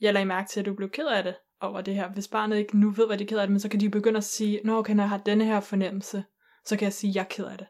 jeg 0.00 0.14
lader 0.14 0.26
mærke 0.26 0.48
til, 0.48 0.60
at 0.60 0.66
du 0.66 0.74
blev 0.74 0.90
ked 0.90 1.06
af 1.06 1.22
det 1.22 1.36
over 1.60 1.80
det 1.80 1.94
her. 1.94 2.12
Hvis 2.12 2.28
barnet 2.28 2.56
ikke 2.56 2.78
nu 2.78 2.90
ved, 2.90 3.06
hvad 3.06 3.18
de 3.18 3.24
er 3.24 3.28
ked 3.28 3.38
af 3.38 3.46
det, 3.46 3.52
men 3.52 3.60
så 3.60 3.68
kan 3.68 3.80
de 3.80 3.90
begynde 3.90 4.16
at 4.16 4.24
sige, 4.24 4.60
nå 4.64 4.78
okay, 4.78 4.94
når 4.94 5.02
jeg 5.02 5.08
har 5.08 5.18
denne 5.18 5.44
her 5.44 5.60
fornemmelse, 5.60 6.24
så 6.64 6.76
kan 6.76 6.84
jeg 6.84 6.92
sige, 6.92 7.12
jeg 7.14 7.20
er 7.20 7.28
ked 7.28 7.44
af 7.44 7.58
det. 7.58 7.66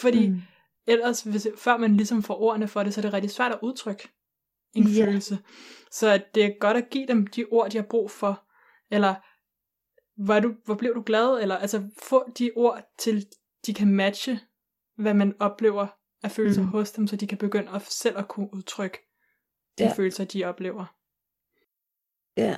Fordi 0.00 0.28
mm. 0.28 0.42
Ellers, 0.86 1.22
hvis, 1.22 1.48
før 1.56 1.76
man 1.76 1.96
ligesom 1.96 2.22
får 2.22 2.40
ordene 2.40 2.68
for 2.68 2.82
det, 2.82 2.94
så 2.94 3.00
er 3.00 3.02
det 3.02 3.12
rigtig 3.12 3.30
svært 3.30 3.52
at 3.52 3.58
udtrykke 3.62 4.08
en 4.74 4.82
yeah. 4.82 5.06
følelse. 5.06 5.38
Så 5.90 6.22
det 6.34 6.44
er 6.44 6.58
godt 6.60 6.76
at 6.76 6.90
give 6.90 7.06
dem 7.06 7.26
de 7.26 7.44
ord, 7.44 7.70
de 7.70 7.76
har 7.76 7.86
brug 7.90 8.10
for, 8.10 8.44
eller 8.90 9.14
var 10.16 10.40
du, 10.40 10.54
hvor 10.64 10.74
blev 10.74 10.94
du 10.94 11.02
glad, 11.06 11.42
eller 11.42 11.56
altså 11.56 11.88
få 12.02 12.30
de 12.38 12.50
ord 12.56 12.82
til, 12.98 13.26
de 13.66 13.74
kan 13.74 13.94
matche, 13.94 14.40
hvad 14.96 15.14
man 15.14 15.34
oplever 15.40 15.86
af 16.22 16.30
følelser 16.30 16.62
mm. 16.62 16.68
hos 16.68 16.92
dem, 16.92 17.06
så 17.06 17.16
de 17.16 17.26
kan 17.26 17.38
begynde 17.38 17.70
at 17.70 17.82
selv 17.82 18.18
at 18.18 18.28
kunne 18.28 18.54
udtrykke 18.54 18.98
de 19.78 19.84
ja. 19.84 19.92
følelser, 19.92 20.24
de 20.24 20.44
oplever. 20.44 20.84
Ja. 22.36 22.56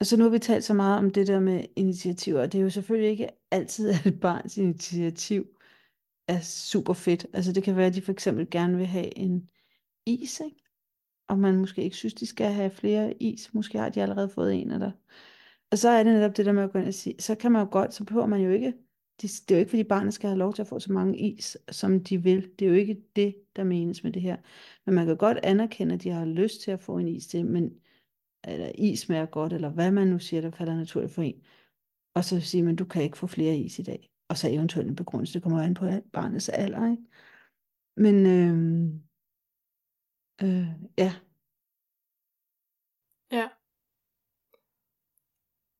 Altså 0.00 0.16
nu 0.16 0.22
har 0.24 0.30
vi 0.30 0.38
talt 0.38 0.64
så 0.64 0.74
meget 0.74 0.98
om 0.98 1.10
det 1.10 1.26
der 1.26 1.40
med 1.40 1.64
initiativer, 1.76 2.40
og 2.42 2.52
det 2.52 2.58
er 2.58 2.62
jo 2.62 2.70
selvfølgelig 2.70 3.10
ikke 3.10 3.28
altid, 3.50 3.90
at 3.90 4.06
et 4.12 4.20
barns 4.20 4.56
initiativ 4.56 5.55
er 6.28 6.40
super 6.40 6.92
fedt. 6.92 7.26
Altså 7.32 7.52
det 7.52 7.62
kan 7.62 7.76
være, 7.76 7.86
at 7.86 7.94
de 7.94 8.02
for 8.02 8.12
eksempel 8.12 8.50
gerne 8.50 8.76
vil 8.76 8.86
have 8.86 9.18
en 9.18 9.48
is, 10.06 10.40
ikke? 10.40 10.66
og 11.28 11.38
man 11.38 11.56
måske 11.56 11.82
ikke 11.82 11.96
synes, 11.96 12.14
de 12.14 12.26
skal 12.26 12.52
have 12.52 12.70
flere 12.70 13.22
is. 13.22 13.54
Måske 13.54 13.78
har 13.78 13.88
de 13.88 14.02
allerede 14.02 14.28
fået 14.28 14.54
en 14.54 14.70
eller 14.70 14.90
Og 15.70 15.78
så 15.78 15.88
er 15.88 16.02
det 16.02 16.12
netop 16.12 16.36
det 16.36 16.46
der 16.46 16.52
med 16.52 16.62
at 16.62 16.72
gå 16.72 16.78
ind 16.78 16.88
og 16.88 16.94
sige, 16.94 17.14
så 17.18 17.34
kan 17.34 17.52
man 17.52 17.62
jo 17.62 17.68
godt, 17.70 17.94
så 17.94 18.04
behøver 18.04 18.26
man 18.26 18.40
jo 18.40 18.50
ikke, 18.50 18.74
det, 19.22 19.30
det 19.48 19.50
er 19.50 19.56
jo 19.56 19.58
ikke 19.58 19.70
fordi 19.70 19.84
barnet 19.84 20.14
skal 20.14 20.28
have 20.28 20.38
lov 20.38 20.54
til 20.54 20.62
at 20.62 20.68
få 20.68 20.78
så 20.78 20.92
mange 20.92 21.18
is, 21.18 21.56
som 21.70 22.04
de 22.04 22.22
vil. 22.22 22.50
Det 22.58 22.64
er 22.64 22.68
jo 22.68 22.74
ikke 22.74 23.02
det, 23.16 23.36
der 23.56 23.64
menes 23.64 24.04
med 24.04 24.12
det 24.12 24.22
her. 24.22 24.36
Men 24.86 24.94
man 24.94 25.06
kan 25.06 25.16
godt 25.16 25.38
anerkende, 25.42 25.94
at 25.94 26.02
de 26.02 26.10
har 26.10 26.24
lyst 26.24 26.60
til 26.60 26.70
at 26.70 26.80
få 26.80 26.98
en 26.98 27.08
is 27.08 27.26
til, 27.26 27.46
men 27.46 27.70
eller 28.44 28.72
is 28.74 29.00
smager 29.00 29.26
godt, 29.26 29.52
eller 29.52 29.68
hvad 29.68 29.90
man 29.90 30.06
nu 30.06 30.18
siger, 30.18 30.40
der 30.40 30.50
falder 30.50 30.76
naturligt 30.76 31.12
for 31.12 31.22
en. 31.22 31.42
Og 32.14 32.24
så 32.24 32.40
sige, 32.40 32.62
men 32.62 32.76
du 32.76 32.84
kan 32.84 33.02
ikke 33.02 33.18
få 33.18 33.26
flere 33.26 33.56
is 33.56 33.78
i 33.78 33.82
dag. 33.82 34.10
Og 34.28 34.36
så 34.36 34.48
eventuelt 34.50 34.88
en 34.88 34.96
begrundelse, 34.96 35.34
det 35.34 35.42
kommer 35.42 35.62
an 35.62 35.74
på 35.74 35.86
barnets 36.12 36.48
alder, 36.48 36.90
ikke? 36.90 37.02
Men 37.96 38.26
øh, 38.26 38.48
øh, 40.42 40.68
ja, 40.98 41.14
Ja. 43.32 43.48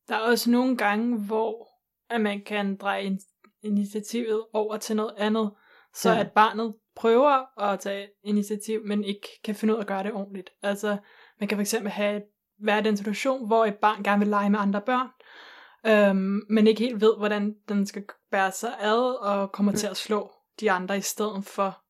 Der 0.09 0.15
er 0.15 0.21
også 0.21 0.51
nogle 0.51 0.77
gange, 0.77 1.19
hvor 1.19 1.69
at 2.11 2.21
man 2.21 2.43
kan 2.43 2.77
dreje 2.77 3.19
initiativet 3.63 4.47
over 4.53 4.77
til 4.77 4.97
noget 4.97 5.15
andet, 5.17 5.53
så 5.95 6.13
ja. 6.13 6.21
at 6.21 6.33
barnet 6.33 6.75
prøver 6.97 7.61
at 7.61 7.81
tage 7.81 8.09
initiativ, 8.23 8.85
men 8.85 9.05
ikke 9.05 9.29
kan 9.45 9.55
finde 9.55 9.75
ud 9.75 9.79
af 9.79 9.83
at 9.83 9.87
gøre 9.87 10.03
det 10.03 10.13
ordentligt. 10.13 10.51
Altså, 10.63 10.97
man 11.41 11.49
kan 11.49 11.67
fx 11.67 11.75
have 11.87 12.17
et 12.17 12.25
være 12.59 12.79
i 12.79 12.83
den 12.83 12.97
situation, 12.97 13.47
hvor 13.47 13.65
et 13.65 13.75
barn 13.75 14.03
gerne 14.03 14.19
vil 14.19 14.29
lege 14.29 14.51
med 14.51 14.59
andre 14.59 14.81
børn, 14.81 15.09
øhm, 15.87 16.43
men 16.49 16.67
ikke 16.67 16.81
helt 16.81 17.01
ved, 17.01 17.17
hvordan 17.17 17.55
den 17.69 17.87
skal 17.87 18.05
bære 18.31 18.53
sig 18.53 18.75
ad, 18.81 19.21
og 19.21 19.53
kommer 19.53 19.73
mm. 19.73 19.79
til 19.79 19.87
at 19.87 19.97
slå 19.97 20.31
de 20.61 20.71
andre 20.71 20.99
i 20.99 21.01
stedet 21.01 21.45
for, 21.45 21.83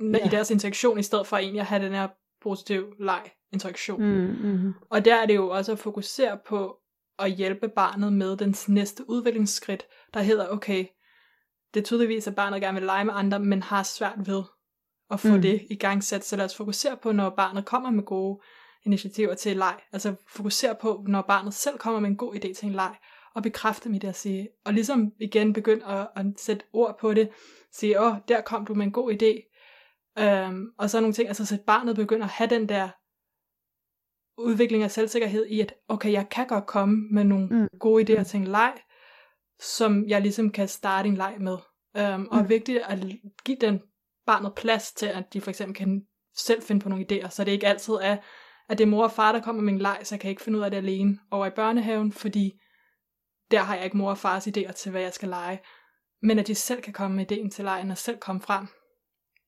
ja. 0.00 0.26
i 0.26 0.28
deres 0.28 0.50
interaktion, 0.50 0.98
i 0.98 1.02
stedet 1.02 1.26
for 1.26 1.36
egentlig 1.36 1.60
at 1.60 1.66
have 1.66 1.84
den 1.84 1.92
her 1.92 2.08
positiv 2.42 2.84
leg 2.98 3.30
interaktion. 3.52 4.02
Mm, 4.02 4.36
mm. 4.42 4.74
Og 4.90 5.04
der 5.04 5.14
er 5.14 5.26
det 5.26 5.34
jo 5.34 5.48
også 5.48 5.72
at 5.72 5.78
fokusere 5.78 6.38
på 6.46 6.76
at 7.18 7.30
hjælpe 7.30 7.68
barnet 7.68 8.12
med 8.12 8.36
dens 8.36 8.68
næste 8.68 9.10
udviklingsskridt, 9.10 9.86
der 10.14 10.20
hedder, 10.20 10.48
okay, 10.48 10.86
det 11.74 11.80
er 11.80 11.84
tydeligvis, 11.84 12.26
at 12.26 12.34
barnet 12.34 12.60
gerne 12.60 12.78
vil 12.78 12.86
lege 12.86 13.04
med 13.04 13.14
andre, 13.16 13.40
men 13.40 13.62
har 13.62 13.82
svært 13.82 14.18
ved 14.26 14.42
at 15.10 15.20
få 15.20 15.36
mm. 15.36 15.42
det 15.42 15.66
i 15.70 15.74
gang 15.74 16.04
sat. 16.04 16.24
Så 16.24 16.36
lad 16.36 16.44
os 16.44 16.56
fokusere 16.56 16.96
på, 16.96 17.12
når 17.12 17.30
barnet 17.30 17.64
kommer 17.64 17.90
med 17.90 18.04
gode 18.04 18.40
initiativer 18.84 19.34
til 19.34 19.56
leg. 19.56 19.80
Altså 19.92 20.14
fokusere 20.28 20.74
på, 20.74 21.04
når 21.08 21.22
barnet 21.22 21.54
selv 21.54 21.78
kommer 21.78 22.00
med 22.00 22.10
en 22.10 22.16
god 22.16 22.34
idé 22.34 22.54
til 22.54 22.66
en 22.66 22.72
leg, 22.72 22.96
og 23.34 23.42
bekræfte 23.42 23.84
dem 23.84 23.94
i 23.94 23.98
det 23.98 24.08
at 24.08 24.16
sige. 24.16 24.48
Og 24.64 24.74
ligesom 24.74 25.12
igen 25.20 25.52
begynde 25.52 25.86
at, 25.86 26.08
at 26.16 26.26
sætte 26.36 26.64
ord 26.72 26.98
på 27.00 27.14
det. 27.14 27.28
Sige, 27.72 28.00
åh, 28.00 28.14
der 28.28 28.40
kom 28.40 28.66
du 28.66 28.74
med 28.74 28.86
en 28.86 28.92
god 28.92 29.12
idé. 29.12 29.50
Øhm, 30.18 30.66
og 30.78 30.90
så 30.90 31.00
nogle 31.00 31.14
ting, 31.14 31.28
altså 31.28 31.46
så 31.46 31.58
barnet 31.66 31.96
begynder 31.96 32.24
at 32.24 32.32
have 32.32 32.50
den 32.50 32.68
der 32.68 32.88
udvikling 34.38 34.82
af 34.82 34.90
selvsikkerhed 34.90 35.46
i, 35.46 35.60
at 35.60 35.74
okay, 35.88 36.12
jeg 36.12 36.28
kan 36.28 36.46
godt 36.46 36.66
komme 36.66 37.08
med 37.10 37.24
nogle 37.24 37.46
mm. 37.46 37.78
gode 37.80 38.02
idéer 38.02 38.24
til 38.24 38.40
en 38.40 38.46
leg, 38.46 38.74
som 39.60 40.08
jeg 40.08 40.22
ligesom 40.22 40.50
kan 40.50 40.68
starte 40.68 41.08
en 41.08 41.16
leg 41.16 41.36
med. 41.40 41.58
Mm. 41.94 42.28
Og 42.30 42.38
er 42.38 42.46
vigtigt 42.46 42.82
at 42.88 42.98
give 43.44 43.56
den 43.60 43.80
barnet 44.26 44.54
plads 44.54 44.92
til, 44.92 45.06
at 45.06 45.32
de 45.32 45.40
for 45.40 45.50
eksempel 45.50 45.76
kan 45.76 46.06
selv 46.36 46.62
finde 46.62 46.80
på 46.80 46.88
nogle 46.88 47.06
idéer, 47.12 47.28
så 47.28 47.44
det 47.44 47.52
ikke 47.52 47.66
altid 47.66 47.94
er, 47.94 48.16
at 48.68 48.78
det 48.78 48.84
er 48.84 48.88
mor 48.88 49.04
og 49.04 49.12
far, 49.12 49.32
der 49.32 49.40
kommer 49.40 49.62
med 49.62 49.72
en 49.72 49.78
leg, 49.78 50.00
så 50.02 50.14
jeg 50.14 50.20
kan 50.20 50.30
ikke 50.30 50.42
finde 50.42 50.58
ud 50.58 50.64
af 50.64 50.70
det 50.70 50.78
alene 50.78 51.18
over 51.30 51.46
i 51.46 51.50
børnehaven, 51.50 52.12
fordi 52.12 52.60
der 53.50 53.60
har 53.60 53.74
jeg 53.74 53.84
ikke 53.84 53.96
mor 53.96 54.10
og 54.10 54.18
fars 54.18 54.46
idéer 54.46 54.72
til, 54.72 54.90
hvad 54.90 55.02
jeg 55.02 55.12
skal 55.12 55.28
lege. 55.28 55.60
Men 56.22 56.38
at 56.38 56.46
de 56.46 56.54
selv 56.54 56.82
kan 56.82 56.92
komme 56.92 57.16
med 57.16 57.32
idéen 57.32 57.48
til 57.50 57.64
lejen, 57.64 57.90
og 57.90 57.98
selv 57.98 58.18
komme 58.18 58.40
frem 58.40 58.66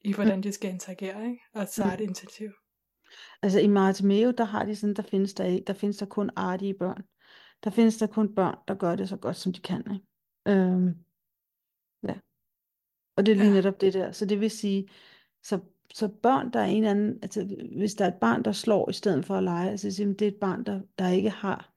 i, 0.00 0.12
hvordan 0.12 0.37
mm. 0.37 0.42
de 0.42 0.52
skal 0.52 0.70
interagere, 0.70 1.24
ikke? 1.24 1.42
og 1.55 1.68
så 1.68 1.85
er 1.85 1.96
det 1.96 2.05
initiativ. 2.05 2.50
Altså 3.42 3.61
i 3.61 3.66
Martimeo, 3.66 4.31
der 4.31 4.44
har 4.44 4.64
de 4.64 4.76
sådan, 4.76 4.94
der 4.94 5.02
findes 5.02 5.35
der, 5.35 5.61
der 5.66 5.72
findes 5.72 5.96
der 5.96 6.07
kun 6.07 6.31
artige 6.37 6.74
børn. 6.74 7.02
Der 7.64 7.70
findes 7.70 7.96
der 7.96 8.07
kun 8.07 8.35
børn, 8.35 8.59
der 8.68 8.74
gør 8.74 8.96
det 8.96 9.09
så 9.09 9.16
godt, 9.16 9.37
som 9.37 9.52
de 9.52 9.61
kan. 9.61 9.85
Ikke? 9.92 10.61
Øhm, 10.61 10.94
ja. 12.02 12.14
Og 13.16 13.26
det 13.26 13.33
er 13.33 13.37
lige 13.37 13.48
ja. 13.48 13.55
netop 13.55 13.81
det 13.81 13.94
der. 13.94 14.12
Så 14.12 14.26
det 14.26 14.40
vil 14.40 14.50
sige, 14.50 14.88
så, 15.42 15.61
så 15.94 16.09
børn, 16.09 16.53
der 16.53 16.61
er 16.61 16.64
en 16.64 16.85
anden, 16.85 17.18
altså 17.22 17.57
hvis 17.77 17.94
der 17.94 18.05
er 18.05 18.09
et 18.09 18.20
barn, 18.20 18.42
der 18.42 18.53
slår 18.53 18.90
i 18.90 18.92
stedet 18.92 19.25
for 19.25 19.35
at 19.35 19.44
lege, 19.44 19.70
altså 19.70 19.88
det 20.18 20.22
er 20.22 20.29
et 20.29 20.40
barn, 20.40 20.64
der, 20.64 20.81
der 20.99 21.09
ikke 21.09 21.31
har, 21.31 21.72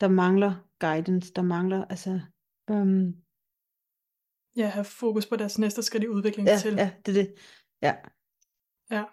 der 0.00 0.08
mangler 0.08 0.54
guidance, 0.80 1.32
der 1.32 1.42
mangler, 1.42 1.84
altså, 1.84 2.20
øhm, 2.70 3.14
Ja, 4.58 4.66
have 4.66 4.84
fokus 4.84 5.26
på 5.26 5.36
deres 5.36 5.58
næste 5.58 5.82
skridt 5.82 6.04
i 6.04 6.08
udvikling 6.08 6.48
ja, 6.48 6.58
til. 6.58 6.74
Ja, 6.74 6.90
det 7.06 7.18
er 7.18 7.22
det. 7.22 7.34
Ja. 7.82 7.94
Ja. 8.90 9.04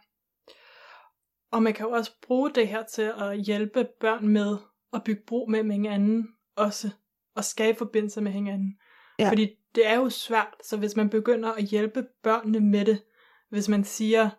Og 1.51 1.63
man 1.63 1.73
kan 1.73 1.85
jo 1.85 1.91
også 1.91 2.11
bruge 2.21 2.51
det 2.51 2.67
her 2.67 2.83
til 2.83 3.11
at 3.17 3.45
hjælpe 3.45 3.87
børn 3.99 4.27
med 4.27 4.57
at 4.93 5.03
bygge 5.03 5.21
bro 5.27 5.45
med 5.45 5.63
hinanden 5.63 6.27
også, 6.55 6.89
og 7.35 7.43
skabe 7.43 7.77
forbindelser 7.77 8.21
med 8.21 8.31
hinanden. 8.31 8.79
Ja. 9.19 9.29
Fordi 9.29 9.55
det 9.75 9.87
er 9.87 9.95
jo 9.95 10.09
svært, 10.09 10.53
så 10.63 10.77
hvis 10.77 10.95
man 10.95 11.09
begynder 11.09 11.51
at 11.51 11.63
hjælpe 11.63 12.07
børnene 12.23 12.59
med 12.59 12.85
det, 12.85 13.03
hvis 13.49 13.69
man 13.69 13.83
siger, 13.83 14.29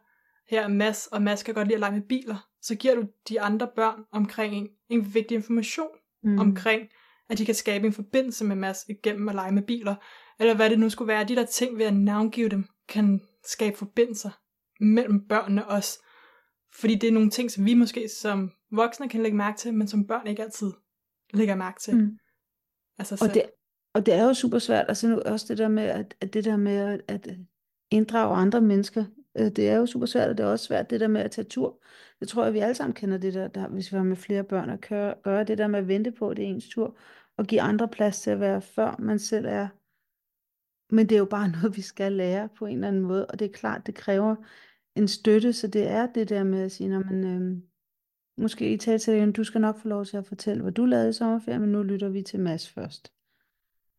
her 0.48 0.62
er 0.62 0.68
Mads, 0.68 1.06
og 1.06 1.22
Mads 1.22 1.42
kan 1.42 1.54
godt 1.54 1.68
lide 1.68 1.76
at 1.76 1.80
lege 1.80 1.92
med 1.92 2.08
biler, 2.08 2.48
så 2.62 2.74
giver 2.74 2.94
du 2.94 3.06
de 3.28 3.40
andre 3.40 3.68
børn 3.76 4.04
omkring 4.12 4.54
en, 4.54 4.68
en 4.88 5.14
vigtig 5.14 5.34
information 5.34 5.88
mm. 6.22 6.38
omkring, 6.38 6.88
at 7.28 7.38
de 7.38 7.46
kan 7.46 7.54
skabe 7.54 7.86
en 7.86 7.92
forbindelse 7.92 8.44
med 8.44 8.56
Mads 8.56 8.84
igennem 8.88 9.28
at 9.28 9.34
lege 9.34 9.52
med 9.52 9.62
biler, 9.62 9.94
eller 10.40 10.54
hvad 10.54 10.70
det 10.70 10.78
nu 10.78 10.90
skulle 10.90 11.08
være. 11.08 11.24
De 11.24 11.36
der 11.36 11.46
ting 11.46 11.78
ved 11.78 11.86
at 11.86 11.96
navngive 11.96 12.48
dem, 12.48 12.64
kan 12.88 13.20
skabe 13.44 13.76
forbindelser 13.76 14.30
mellem 14.80 15.28
børnene 15.28 15.66
også. 15.66 15.98
Fordi 16.72 16.94
det 16.94 17.08
er 17.08 17.12
nogle 17.12 17.30
ting, 17.30 17.50
som 17.50 17.64
vi 17.64 17.74
måske 17.74 18.08
som 18.08 18.52
voksne 18.70 19.08
kan 19.08 19.22
lægge 19.22 19.36
mærke 19.36 19.58
til, 19.58 19.74
men 19.74 19.88
som 19.88 20.06
børn 20.06 20.26
ikke 20.26 20.42
altid 20.42 20.72
lægger 21.34 21.54
mærke 21.54 21.80
til. 21.80 21.96
Mm. 21.96 22.18
Altså 22.98 23.18
og, 23.28 23.34
det, 23.34 23.42
og 23.94 24.06
det 24.06 24.14
er 24.14 24.24
jo 24.24 24.34
super 24.34 24.58
svært, 24.58 24.84
altså 24.88 25.08
nu 25.08 25.20
også 25.20 25.46
det 25.48 25.58
der 25.58 25.68
med, 25.68 25.82
at, 25.82 26.14
at 26.20 26.34
det 26.34 26.44
der 26.44 26.56
med 26.56 26.76
at, 26.76 27.00
at 27.08 27.28
inddrage 27.90 28.36
andre 28.36 28.60
mennesker, 28.60 29.04
øh, 29.38 29.50
det 29.50 29.68
er 29.68 29.76
jo 29.76 29.86
super 29.86 30.06
svært, 30.06 30.28
og 30.28 30.38
det 30.38 30.44
er 30.44 30.50
også 30.50 30.64
svært 30.64 30.90
det 30.90 31.00
der 31.00 31.08
med 31.08 31.20
at 31.20 31.30
tage 31.30 31.44
tur. 31.44 31.82
Det 32.20 32.28
tror 32.28 32.44
jeg, 32.44 32.54
vi 32.54 32.58
alle 32.58 32.74
sammen 32.74 32.94
kender 32.94 33.18
det 33.18 33.34
der, 33.34 33.48
der 33.48 33.68
hvis 33.68 33.92
vi 33.92 33.96
har 33.96 34.04
med 34.04 34.16
flere 34.16 34.44
børn 34.44 34.70
at 34.70 34.80
køre, 34.80 35.14
gøre 35.22 35.44
det 35.44 35.58
der 35.58 35.66
med 35.66 35.78
at 35.78 35.88
vente 35.88 36.12
på, 36.12 36.28
at 36.28 36.36
det 36.36 36.44
er 36.44 36.48
ens 36.48 36.68
tur, 36.68 36.98
og 37.36 37.46
give 37.46 37.60
andre 37.60 37.88
plads 37.88 38.20
til 38.20 38.30
at 38.30 38.40
være, 38.40 38.62
før 38.62 38.96
man 38.98 39.18
selv 39.18 39.46
er. 39.46 39.68
Men 40.94 41.08
det 41.08 41.14
er 41.14 41.18
jo 41.18 41.24
bare 41.24 41.48
noget, 41.62 41.76
vi 41.76 41.82
skal 41.82 42.12
lære 42.12 42.48
på 42.48 42.66
en 42.66 42.74
eller 42.74 42.88
anden 42.88 43.02
måde, 43.02 43.26
og 43.26 43.38
det 43.38 43.44
er 43.44 43.52
klart, 43.52 43.86
det 43.86 43.94
kræver 43.94 44.36
en 44.94 45.08
støtte, 45.08 45.52
så 45.52 45.68
det 45.68 45.88
er 45.88 46.06
det 46.06 46.28
der 46.28 46.44
med 46.44 46.62
at 46.62 46.72
sige, 46.72 46.88
når 46.88 47.02
man 47.04 47.24
øh, 47.24 47.62
måske 48.38 48.72
i 48.72 48.76
tale 48.76 48.98
til 48.98 49.32
du 49.32 49.44
skal 49.44 49.60
nok 49.60 49.78
få 49.78 49.88
lov 49.88 50.04
til 50.04 50.16
at 50.16 50.26
fortælle, 50.26 50.62
hvad 50.62 50.72
du 50.72 50.84
lavede 50.84 51.08
i 51.08 51.12
sommerferien, 51.12 51.60
men 51.60 51.72
nu 51.72 51.82
lytter 51.82 52.08
vi 52.08 52.22
til 52.22 52.40
Mads 52.40 52.70
først. 52.70 53.12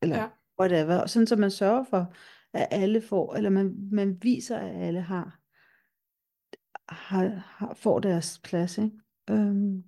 Eller 0.02 0.17
ja. 0.17 0.28
whatever. 0.60 0.97
Og 0.97 1.10
sådan, 1.10 1.28
så 1.28 1.36
man 1.36 1.52
sørger 1.52 1.84
for, 1.84 2.13
at 2.58 2.67
alle 2.72 3.02
får, 3.02 3.36
eller 3.36 3.50
man, 3.50 3.76
man 3.91 4.17
viser, 4.22 4.58
at 4.58 4.76
alle 4.76 5.02
har, 5.02 5.39
har, 6.89 7.28
har 7.46 7.74
får 7.74 8.00
deres 8.00 8.39
plads. 8.43 8.78
Ikke? 8.78 8.91
Øhm. 9.30 9.84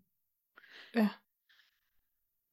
Ja. 0.95 1.10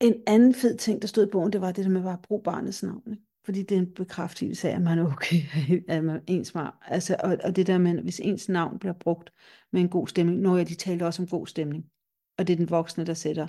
En 0.01 0.23
anden 0.27 0.55
fed 0.55 0.77
ting, 0.77 1.03
der 1.03 1.09
stod 1.09 1.27
i 1.27 1.31
bogen, 1.31 1.53
det 1.53 1.61
var 1.61 1.73
det 1.73 1.85
der 1.85 1.91
med 1.91 2.03
bare 2.03 2.13
at 2.13 2.23
bruge 2.23 2.43
barnets 2.43 2.83
navn. 2.83 3.03
Ikke? 3.11 3.23
Fordi 3.45 3.63
det 3.63 3.75
er 3.75 3.79
en 3.79 3.95
bekræftelse 3.95 4.69
af, 4.71 4.75
at 4.75 4.83
man 4.83 4.99
er 4.99 5.13
okay, 5.13 5.37
at 5.95 6.05
man 6.05 6.17
er 6.17 6.21
ens 6.27 6.49
smart. 6.49 6.75
Altså, 6.87 7.17
og, 7.25 7.37
og 7.45 7.57
det 7.57 7.67
der 7.67 7.79
med, 7.79 8.03
hvis 8.03 8.21
ens 8.21 8.49
navn 8.49 8.79
bliver 8.79 8.93
brugt 8.93 9.33
med 9.73 9.81
en 9.81 9.89
god 9.89 10.09
stemning, 10.09 10.41
når 10.41 10.57
jeg 10.57 10.69
de 10.69 10.75
talte 10.75 11.07
også 11.07 11.23
om 11.23 11.29
god 11.29 11.47
stemning, 11.47 11.85
og 12.39 12.47
det 12.47 12.53
er 12.53 12.57
den 12.57 12.71
voksne, 12.71 13.07
der 13.07 13.15
sætter, 13.15 13.47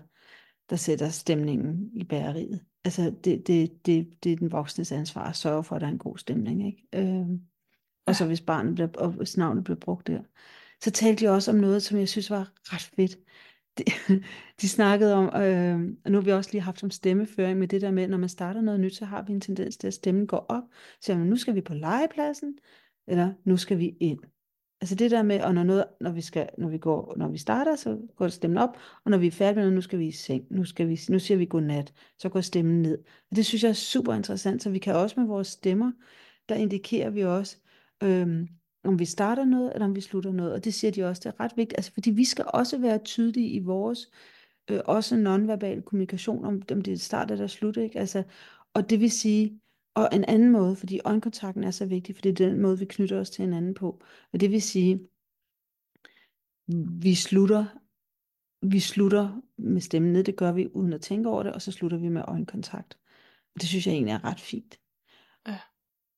der 0.70 0.76
sætter 0.76 1.10
stemningen 1.10 1.90
i 1.94 2.04
bæreriet. 2.04 2.66
Altså, 2.88 3.14
det, 3.24 3.48
det, 3.48 3.86
det, 3.86 4.24
det 4.24 4.32
er 4.32 4.36
den 4.36 4.52
voksnes 4.52 4.92
ansvar 4.92 5.24
at 5.24 5.36
sørge 5.36 5.64
for, 5.64 5.76
at 5.76 5.82
der 5.82 5.88
er 5.88 5.92
en 5.92 5.98
god 5.98 6.18
stemning. 6.18 6.68
Ikke? 6.68 6.88
Øhm, 6.96 7.42
og 8.06 8.16
så 8.16 8.26
hvis 8.26 8.42
barnet 8.42 8.76
bliver, 8.76 8.90
og 8.98 9.12
hvis 9.12 9.38
navnet 9.38 9.64
bliver 9.64 9.80
brugt 9.80 10.08
der. 10.08 10.22
Så 10.84 10.92
talte 10.92 11.26
de 11.26 11.32
også 11.32 11.52
om 11.52 11.58
noget, 11.58 11.84
som 11.84 12.00
jeg 12.00 12.10
synes 12.10 12.30
var 12.30 12.52
ret 12.64 12.82
fedt 12.96 13.18
de, 13.78 13.84
de 14.62 14.70
snakkede 14.70 15.14
om, 15.14 15.42
øh, 15.42 15.98
og 16.06 16.12
nu 16.12 16.18
har 16.18 16.26
vi 16.26 16.32
også 16.32 16.50
lige 16.52 16.62
haft 16.62 16.80
som 16.80 16.92
stemmeføring 16.92 17.60
med 17.60 17.68
det 17.68 17.82
der 17.82 17.92
med, 17.92 18.08
når 18.08 18.18
man 18.18 18.30
starter 18.30 18.62
noget 18.62 18.80
nyt, 18.80 18.96
så 18.96 19.06
har 19.06 19.22
vi 19.22 19.34
en 19.34 19.42
tendens 19.42 19.78
til, 19.78 19.88
at 19.88 19.94
stemmen 19.94 20.28
går 20.28 20.46
op, 20.50 20.64
så 21.02 21.18
nu 21.18 21.36
skal 21.36 21.56
vi 21.56 21.62
på 21.62 21.74
legepladsen, 21.74 22.58
eller 23.08 23.34
nu 23.44 23.58
skal 23.58 23.80
vi 23.80 23.98
ind. 24.00 24.20
Altså 24.82 24.96
det 24.96 25.12
der 25.12 25.24
med, 25.24 25.42
og 25.42 25.54
når, 25.54 25.64
noget, 25.64 25.86
når, 26.02 26.12
vi 26.12 26.22
skal, 26.22 26.50
når, 26.58 26.70
vi 26.70 26.78
går, 26.78 27.14
når 27.18 27.28
vi 27.28 27.38
starter, 27.38 27.76
så 27.76 27.98
går 28.16 28.28
stemmen 28.28 28.58
op, 28.58 28.78
og 29.04 29.12
når 29.12 29.18
vi 29.18 29.28
er 29.28 29.32
færdige 29.32 29.56
med 29.56 29.64
noget, 29.64 29.76
nu 29.76 29.82
skal 29.82 30.00
vi 30.00 30.08
i 30.08 30.12
seng, 30.12 30.46
nu, 30.50 30.66
skal 30.66 30.88
vi, 30.88 31.00
nu 31.10 31.20
siger 31.20 31.38
vi 31.38 31.46
godnat, 31.46 31.94
så 32.18 32.30
går 32.30 32.42
stemmen 32.42 32.82
ned. 32.82 32.98
Og 33.30 33.36
det 33.36 33.46
synes 33.46 33.64
jeg 33.64 33.70
er 33.70 33.74
super 33.74 34.14
interessant, 34.14 34.64
så 34.64 34.70
vi 34.70 34.80
kan 34.80 34.96
også 34.96 35.20
med 35.20 35.28
vores 35.28 35.48
stemmer, 35.48 35.92
der 36.50 36.56
indikerer 36.56 37.10
vi 37.10 37.24
også, 37.24 37.58
øhm, 38.04 38.48
om 38.84 39.00
vi 39.00 39.06
starter 39.06 39.46
noget, 39.46 39.74
eller 39.74 39.86
om 39.86 39.96
vi 39.96 40.02
slutter 40.02 40.32
noget. 40.32 40.54
Og 40.54 40.64
det 40.64 40.74
siger 40.74 40.92
de 40.92 41.04
også, 41.04 41.22
det 41.26 41.30
er 41.30 41.44
ret 41.44 41.52
vigtigt, 41.56 41.78
altså, 41.78 41.94
fordi 41.94 42.12
vi 42.12 42.26
skal 42.26 42.46
også 42.48 42.78
være 42.78 42.98
tydelige 42.98 43.50
i 43.50 43.60
vores, 43.60 44.10
øh, 44.72 44.80
også 44.86 45.16
nonverbal 45.16 45.82
kommunikation, 45.82 46.46
om, 46.46 46.62
om 46.72 46.82
det 46.82 46.94
er 46.94 46.98
start 46.98 47.32
eller 47.32 47.48
slut, 47.48 47.78
ikke? 47.78 48.00
Altså, 48.00 48.24
og 48.74 48.90
det 48.90 49.00
vil 49.00 49.12
sige, 49.12 49.60
og 49.98 50.10
en 50.14 50.26
anden 50.28 50.52
måde, 50.52 50.76
fordi 50.76 51.00
øjenkontakten 51.06 51.64
er 51.64 51.72
så 51.72 51.86
vigtig, 51.86 52.16
for 52.16 52.22
det 52.22 52.30
er 52.30 52.48
den 52.50 52.62
måde, 52.62 52.80
vi 52.80 52.86
knytter 52.86 53.20
os 53.20 53.30
til 53.30 53.42
hinanden 53.42 53.74
på. 53.74 54.04
Og 54.34 54.40
det 54.40 54.52
vil 54.52 54.62
sige, 54.62 55.00
vi 57.02 57.16
slutter, 57.16 57.66
vi 58.62 58.80
slutter 58.80 59.42
med 59.58 59.82
stemmen 59.82 60.14
ned, 60.14 60.24
det 60.24 60.36
gør 60.36 60.52
vi 60.52 60.68
uden 60.74 60.94
at 60.94 61.02
tænke 61.02 61.30
over 61.30 61.44
det, 61.44 61.54
og 61.54 61.62
så 61.62 61.72
slutter 61.72 61.98
vi 61.98 62.10
med 62.10 62.24
øjenkontakt. 62.28 62.98
Og 63.56 63.62
det 63.62 63.70
synes 63.70 63.88
jeg 63.88 63.94
egentlig 63.94 64.14
er 64.14 64.26
ret 64.26 64.40
fint. 64.40 64.80
Ja. 65.48 65.60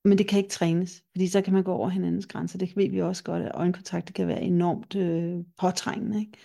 Men 0.06 0.18
det 0.18 0.28
kan 0.28 0.38
ikke 0.38 0.50
trænes, 0.50 1.04
fordi 1.12 1.28
så 1.28 1.42
kan 1.42 1.54
man 1.54 1.63
gå 1.63 1.74
over 1.74 1.89
hinandens 1.89 2.28
grænser. 2.28 2.58
Det 2.58 2.76
ved 2.76 2.89
vi 2.89 3.02
også 3.02 3.24
godt, 3.24 3.44
at 3.44 3.52
øjenkontakt 3.54 4.13
kan 4.13 4.28
være 4.28 4.42
enormt 4.42 4.96
øh, 4.96 5.46
påtrængende. 5.58 6.20
Ikke? 6.20 6.38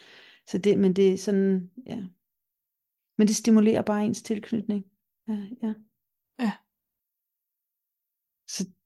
Så 0.47 0.59
det, 0.59 0.79
men 0.79 0.92
det 0.92 1.12
er 1.12 1.18
sådan, 1.18 1.70
ja. 1.87 2.03
Men 3.18 3.27
det 3.27 3.37
stimulerer 3.37 3.83
bare 3.83 4.05
ens 4.05 4.23
tilknytning. 4.23 4.85
Ja, 5.29 5.33
ja. 5.62 5.66
ja. 5.68 5.75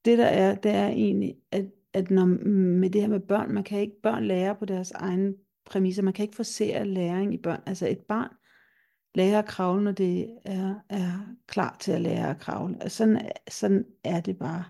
Det 0.05 0.19
der 0.19 0.27
er, 0.27 0.55
det 0.55 0.71
er 0.71 0.89
egentlig, 0.89 1.37
at, 1.51 1.65
at 1.93 2.11
når, 2.11 2.25
med 2.81 2.91
det 2.91 3.01
her 3.01 3.09
med 3.09 3.21
børn, 3.21 3.53
man 3.53 3.65
kan 3.65 3.81
ikke, 3.81 4.01
børn 4.03 4.25
lære 4.25 4.57
på 4.57 4.65
deres 4.65 4.91
egne 4.91 5.35
præmisser. 5.65 6.03
Man 6.03 6.13
kan 6.13 6.23
ikke 6.23 6.37
forsere 6.37 6.85
læring 6.85 7.35
i 7.35 7.39
børn. 7.39 7.63
Altså 7.67 7.89
et 7.89 7.99
barn 8.09 8.31
lære 9.15 9.39
at 9.39 9.49
kravle, 9.49 9.85
når 9.85 9.93
det 9.93 10.39
er, 10.45 10.75
er 10.89 11.37
klar 11.47 11.77
til 11.81 11.93
at 11.93 12.01
lære 12.01 12.31
at 12.31 12.41
kravle. 12.41 12.83
Altså, 12.83 12.97
sådan, 12.99 13.33
sådan 13.49 13.85
er 14.05 14.21
det 14.21 14.39
bare. 14.39 14.65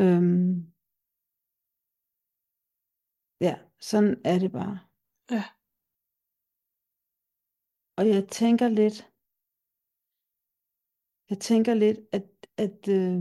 Øhm, 0.00 0.72
ja, 3.40 3.58
sådan 3.80 4.20
er 4.24 4.38
det 4.38 4.52
bare. 4.52 4.78
Ja. 5.30 5.44
og 7.98 8.08
jeg 8.08 8.28
tænker 8.28 8.68
lidt, 8.68 8.98
jeg 11.30 11.38
tænker 11.38 11.74
lidt, 11.74 11.98
at, 12.12 12.26
at 12.56 12.88
øh, 12.88 13.20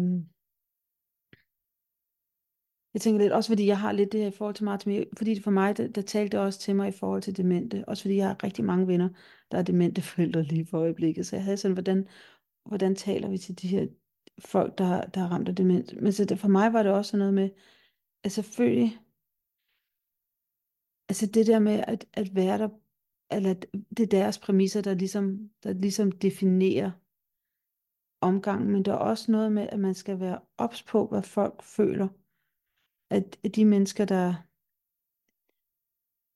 jeg 2.98 3.02
tænker 3.02 3.22
lidt, 3.22 3.34
også 3.34 3.50
fordi 3.50 3.68
jeg 3.68 3.80
har 3.80 3.92
lidt 3.92 4.12
det 4.12 4.20
her 4.20 4.28
i 4.28 4.32
forhold 4.32 4.56
til 4.56 4.66
Martin, 4.66 5.06
fordi 5.18 5.42
for 5.42 5.52
mig, 5.52 5.78
der, 5.78 5.88
der 5.88 6.02
talte 6.02 6.38
det 6.38 6.46
også 6.46 6.60
til 6.60 6.76
mig 6.76 6.88
i 6.88 6.92
forhold 6.92 7.22
til 7.22 7.38
demente, 7.38 7.84
også 7.88 8.04
fordi 8.04 8.16
jeg 8.16 8.28
har 8.28 8.44
rigtig 8.44 8.66
mange 8.66 8.88
venner, 8.88 9.10
der 9.52 9.58
er 9.58 9.62
demente 9.62 10.02
forældre 10.02 10.44
lige 10.44 10.66
for 10.66 10.80
øjeblikket, 10.80 11.28
så 11.28 11.36
jeg 11.36 11.44
havde 11.44 11.58
sådan, 11.58 11.74
hvordan, 11.74 12.08
hvordan 12.66 12.96
taler 12.96 13.30
vi 13.30 13.38
til 13.38 13.62
de 13.62 13.68
her 13.68 13.88
folk, 14.40 14.78
der, 14.78 15.02
der 15.02 15.22
er 15.22 15.28
ramt 15.28 15.50
af 15.50 15.56
demens, 15.56 15.94
men 16.02 16.12
så 16.12 16.26
det, 16.26 16.40
for 16.40 16.48
mig 16.48 16.74
var 16.74 16.84
det 16.84 16.92
også 16.92 17.12
sådan 17.12 17.20
noget 17.20 17.34
med, 17.34 17.50
at 18.24 18.32
selvfølgelig, 18.32 19.00
altså 21.10 21.26
det 21.26 21.48
der 21.48 21.60
med 21.60 21.84
at, 21.88 22.06
at 22.14 22.36
være 22.36 22.58
der, 22.58 22.70
eller 23.32 23.54
det 23.98 24.04
er 24.04 24.20
deres 24.20 24.40
præmisser, 24.40 24.82
der 24.82 24.94
ligesom, 24.94 25.50
der 25.64 25.74
ligesom 25.74 26.12
definerer 26.12 26.92
omgangen, 28.22 28.72
men 28.72 28.86
der 28.86 28.94
er 28.94 28.98
også 28.98 29.32
noget 29.32 29.52
med, 29.52 29.68
at 29.72 29.80
man 29.80 29.94
skal 29.94 30.20
være 30.20 30.40
ops 30.58 30.84
på, 30.84 31.08
hvad 31.08 31.24
folk 31.24 31.64
føler. 31.64 32.08
At 33.10 33.38
de 33.56 33.65
mennesker, 33.65 34.06
der, 34.06 34.34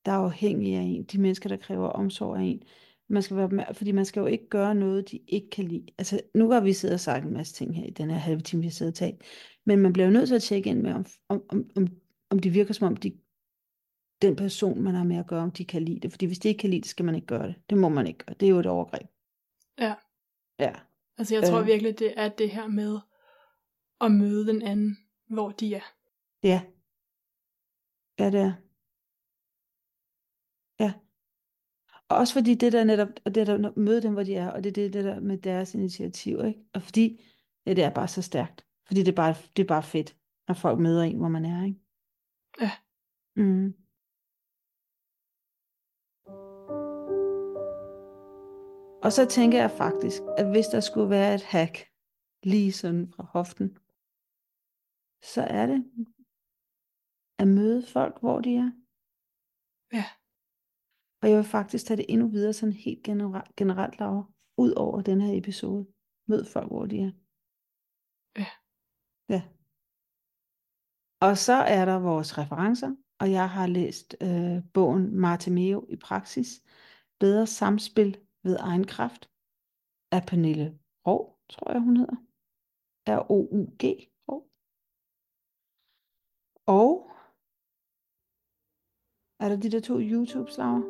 der 0.05 0.11
er 0.11 0.25
afhængige 0.25 0.77
af 0.77 0.81
en, 0.81 1.03
de 1.03 1.21
mennesker, 1.21 1.49
der 1.49 1.57
kræver 1.57 1.87
omsorg 1.87 2.37
af 2.37 2.43
en, 2.43 2.63
man 3.09 3.23
skal 3.23 3.37
være, 3.37 3.73
fordi 3.73 3.91
man 3.91 4.05
skal 4.05 4.19
jo 4.19 4.25
ikke 4.25 4.49
gøre 4.49 4.75
noget, 4.75 5.11
de 5.11 5.19
ikke 5.27 5.49
kan 5.49 5.65
lide. 5.65 5.85
Altså, 5.97 6.21
nu 6.35 6.51
har 6.51 6.61
vi 6.61 6.73
siddet 6.73 6.93
og 6.93 6.99
sagt 6.99 7.25
en 7.25 7.33
masse 7.33 7.53
ting 7.53 7.75
her 7.75 7.85
i 7.85 7.89
den 7.89 8.09
her 8.09 8.17
halve 8.17 8.41
time, 8.41 8.61
vi 8.61 8.67
har 8.67 8.71
siddet 8.71 8.91
og 8.91 8.97
talt. 8.97 9.21
Men 9.65 9.79
man 9.79 9.93
bliver 9.93 10.05
jo 10.05 10.11
nødt 10.11 10.27
til 10.27 10.35
at 10.35 10.41
tjekke 10.41 10.69
ind 10.69 10.81
med, 10.81 10.93
om, 10.93 11.05
om, 11.29 11.43
om, 11.49 11.69
om, 11.75 11.87
om 12.29 12.39
det 12.39 12.53
virker 12.53 12.73
som 12.73 12.87
om, 12.87 12.97
de, 12.97 13.17
den 14.21 14.35
person, 14.35 14.81
man 14.81 14.95
har 14.95 15.03
med 15.03 15.17
at 15.17 15.27
gøre, 15.27 15.43
om 15.43 15.51
de 15.51 15.65
kan 15.65 15.81
lide 15.81 15.99
det. 15.99 16.11
Fordi 16.11 16.25
hvis 16.25 16.39
de 16.39 16.47
ikke 16.47 16.59
kan 16.59 16.69
lide 16.69 16.81
det, 16.81 16.89
skal 16.89 17.05
man 17.05 17.15
ikke 17.15 17.27
gøre 17.27 17.47
det. 17.47 17.55
Det 17.69 17.77
må 17.77 17.89
man 17.89 18.07
ikke 18.07 18.25
gøre. 18.25 18.35
Det 18.39 18.45
er 18.45 18.49
jo 18.49 18.59
et 18.59 18.65
overgreb. 18.65 19.07
Ja. 19.79 19.95
Ja. 20.59 20.73
Altså 21.17 21.35
jeg 21.35 21.43
tror 21.43 21.59
øh. 21.59 21.67
virkelig, 21.67 21.99
det 21.99 22.13
er 22.17 22.29
det 22.29 22.51
her 22.51 22.67
med 22.67 22.99
at 24.01 24.11
møde 24.11 24.47
den 24.47 24.61
anden, 24.61 24.97
hvor 25.27 25.49
de 25.49 25.75
er. 25.75 25.93
Ja. 26.43 26.61
Ja, 28.19 28.25
det 28.29 28.39
er. 28.39 28.53
Ja. 30.79 30.93
Og 32.09 32.17
også 32.17 32.33
fordi 32.33 32.55
det 32.55 32.73
der 32.73 32.83
netop, 32.83 33.07
og 33.25 33.35
det 33.35 33.47
der 33.47 33.79
møde 33.79 34.01
dem, 34.01 34.13
hvor 34.13 34.23
de 34.23 34.35
er, 34.35 34.51
og 34.51 34.63
det 34.63 34.69
er 34.69 34.73
det, 34.73 34.93
det 34.93 35.03
der 35.03 35.19
med 35.19 35.37
deres 35.37 35.73
initiativ, 35.73 36.45
ikke? 36.45 36.59
Og 36.73 36.81
fordi, 36.81 37.21
ja, 37.65 37.73
det 37.73 37.83
er 37.83 37.93
bare 37.93 38.07
så 38.07 38.21
stærkt. 38.21 38.65
Fordi 38.87 38.99
det 38.99 39.07
er 39.11 39.15
bare, 39.15 39.35
det 39.55 39.63
er 39.63 39.67
bare 39.67 39.83
fedt, 39.83 40.17
når 40.47 40.55
folk 40.55 40.79
møder 40.79 41.03
en, 41.03 41.17
hvor 41.17 41.29
man 41.29 41.45
er, 41.45 41.65
ikke? 41.65 41.79
Ja. 42.61 42.71
Mm. 43.35 43.73
Og 49.03 49.11
så 49.11 49.27
tænker 49.29 49.57
jeg 49.59 49.71
faktisk, 49.71 50.21
at 50.37 50.49
hvis 50.51 50.67
der 50.67 50.79
skulle 50.79 51.09
være 51.09 51.35
et 51.35 51.43
hack, 51.43 51.91
lige 52.43 52.71
sådan 52.71 53.13
fra 53.15 53.23
hoften, 53.23 53.77
så 55.33 55.41
er 55.41 55.65
det 55.65 55.85
at 57.41 57.47
møde 57.47 57.81
folk, 57.95 58.15
hvor 58.19 58.41
de 58.45 58.51
er. 58.55 58.71
Ja. 59.97 60.05
Og 61.21 61.29
jeg 61.29 61.37
vil 61.37 61.53
faktisk 61.57 61.85
tage 61.85 61.97
det 61.97 62.05
endnu 62.09 62.27
videre, 62.27 62.53
sådan 62.53 62.73
helt 62.73 63.03
generelt, 63.03 63.55
generelt 63.55 63.99
Laura, 63.99 64.23
ud 64.57 64.71
over 64.85 65.01
den 65.01 65.21
her 65.21 65.37
episode. 65.37 65.87
Mød 66.27 66.45
folk, 66.45 66.67
hvor 66.67 66.85
de 66.85 66.97
er. 67.07 67.11
Ja. 68.41 68.49
Ja. 69.35 69.41
Og 71.27 71.37
så 71.37 71.53
er 71.53 71.85
der 71.85 71.99
vores 71.99 72.37
referencer, 72.37 72.95
og 73.19 73.31
jeg 73.31 73.49
har 73.49 73.67
læst 73.67 74.15
øh, 74.21 74.57
bogen 74.73 75.15
Martimeo 75.15 75.85
i 75.89 75.95
praksis, 75.95 76.63
Bedre 77.19 77.47
samspil 77.47 78.17
ved 78.43 78.57
egen 78.59 78.87
kraft, 78.87 79.29
af 80.11 80.21
Pernille 80.27 80.79
Rov, 81.07 81.39
tror 81.49 81.71
jeg 81.71 81.81
hun 81.81 81.97
hedder. 81.97 82.15
R-O-U-G. 83.07 83.83
Og 86.65 87.10
er 89.41 89.49
der 89.49 89.55
de 89.55 89.69
der 89.69 89.79
to 89.79 89.99
YouTube-slager? 89.99 90.81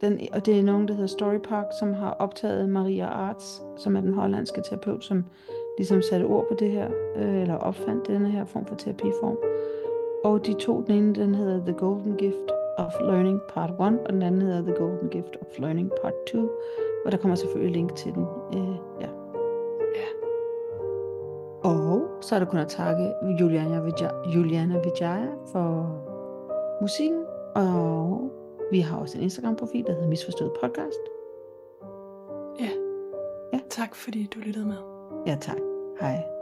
Den, 0.00 0.20
og 0.32 0.46
det 0.46 0.58
er 0.58 0.62
nogen, 0.62 0.88
der 0.88 0.94
hedder 0.94 1.08
Storypark, 1.08 1.66
som 1.78 1.92
har 1.92 2.10
optaget 2.10 2.68
Maria 2.68 3.06
Arts, 3.06 3.62
som 3.76 3.96
er 3.96 4.00
den 4.00 4.14
hollandske 4.14 4.62
terapeut, 4.62 5.04
som 5.04 5.24
ligesom 5.78 6.02
satte 6.02 6.24
ord 6.24 6.48
på 6.48 6.54
det 6.58 6.70
her, 6.70 6.90
øh, 7.16 7.40
eller 7.40 7.54
opfandt 7.54 8.06
denne 8.06 8.30
her 8.30 8.44
form 8.44 8.66
for 8.66 8.74
terapiform. 8.74 9.36
Og 10.24 10.46
de 10.46 10.54
to, 10.54 10.82
den 10.82 10.94
ene, 10.94 11.14
den 11.14 11.34
hedder 11.34 11.64
The 11.64 11.72
Golden 11.72 12.16
Gift 12.16 12.50
of 12.78 12.92
Learning 13.00 13.40
Part 13.48 13.70
1, 13.70 13.78
og 13.80 14.12
den 14.12 14.22
anden 14.22 14.42
hedder 14.42 14.62
The 14.62 14.74
Golden 14.74 15.08
Gift 15.08 15.36
of 15.40 15.58
Learning 15.58 15.90
Part 16.02 16.14
2, 16.32 16.38
og 17.04 17.12
der 17.12 17.18
kommer 17.18 17.34
selvfølgelig 17.34 17.72
link 17.72 17.94
til 17.94 18.14
den. 18.14 18.26
Øh, 18.54 18.76
ja. 19.00 19.08
ja. 19.94 20.08
Og 21.62 22.08
så 22.20 22.34
er 22.34 22.38
der 22.38 22.46
kun 22.46 22.58
at 22.58 22.68
takke 22.68 23.12
Juliana 23.40 23.80
Vijaya, 23.80 24.30
Juliana 24.34 24.74
Vijaya 24.74 25.26
for 25.52 26.07
musikken, 26.80 27.24
og 27.54 28.30
vi 28.70 28.80
har 28.80 28.98
også 28.98 29.18
en 29.18 29.24
Instagram-profil, 29.24 29.84
der 29.86 29.92
hedder 29.92 30.08
Misforstået 30.08 30.52
Podcast. 30.60 31.00
Ja. 32.60 32.70
Ja. 33.52 33.60
Tak 33.70 33.94
fordi 33.94 34.28
du 34.34 34.40
lyttede 34.40 34.66
med. 34.66 34.76
Ja, 35.26 35.36
tak. 35.40 35.58
Hej. 36.00 36.37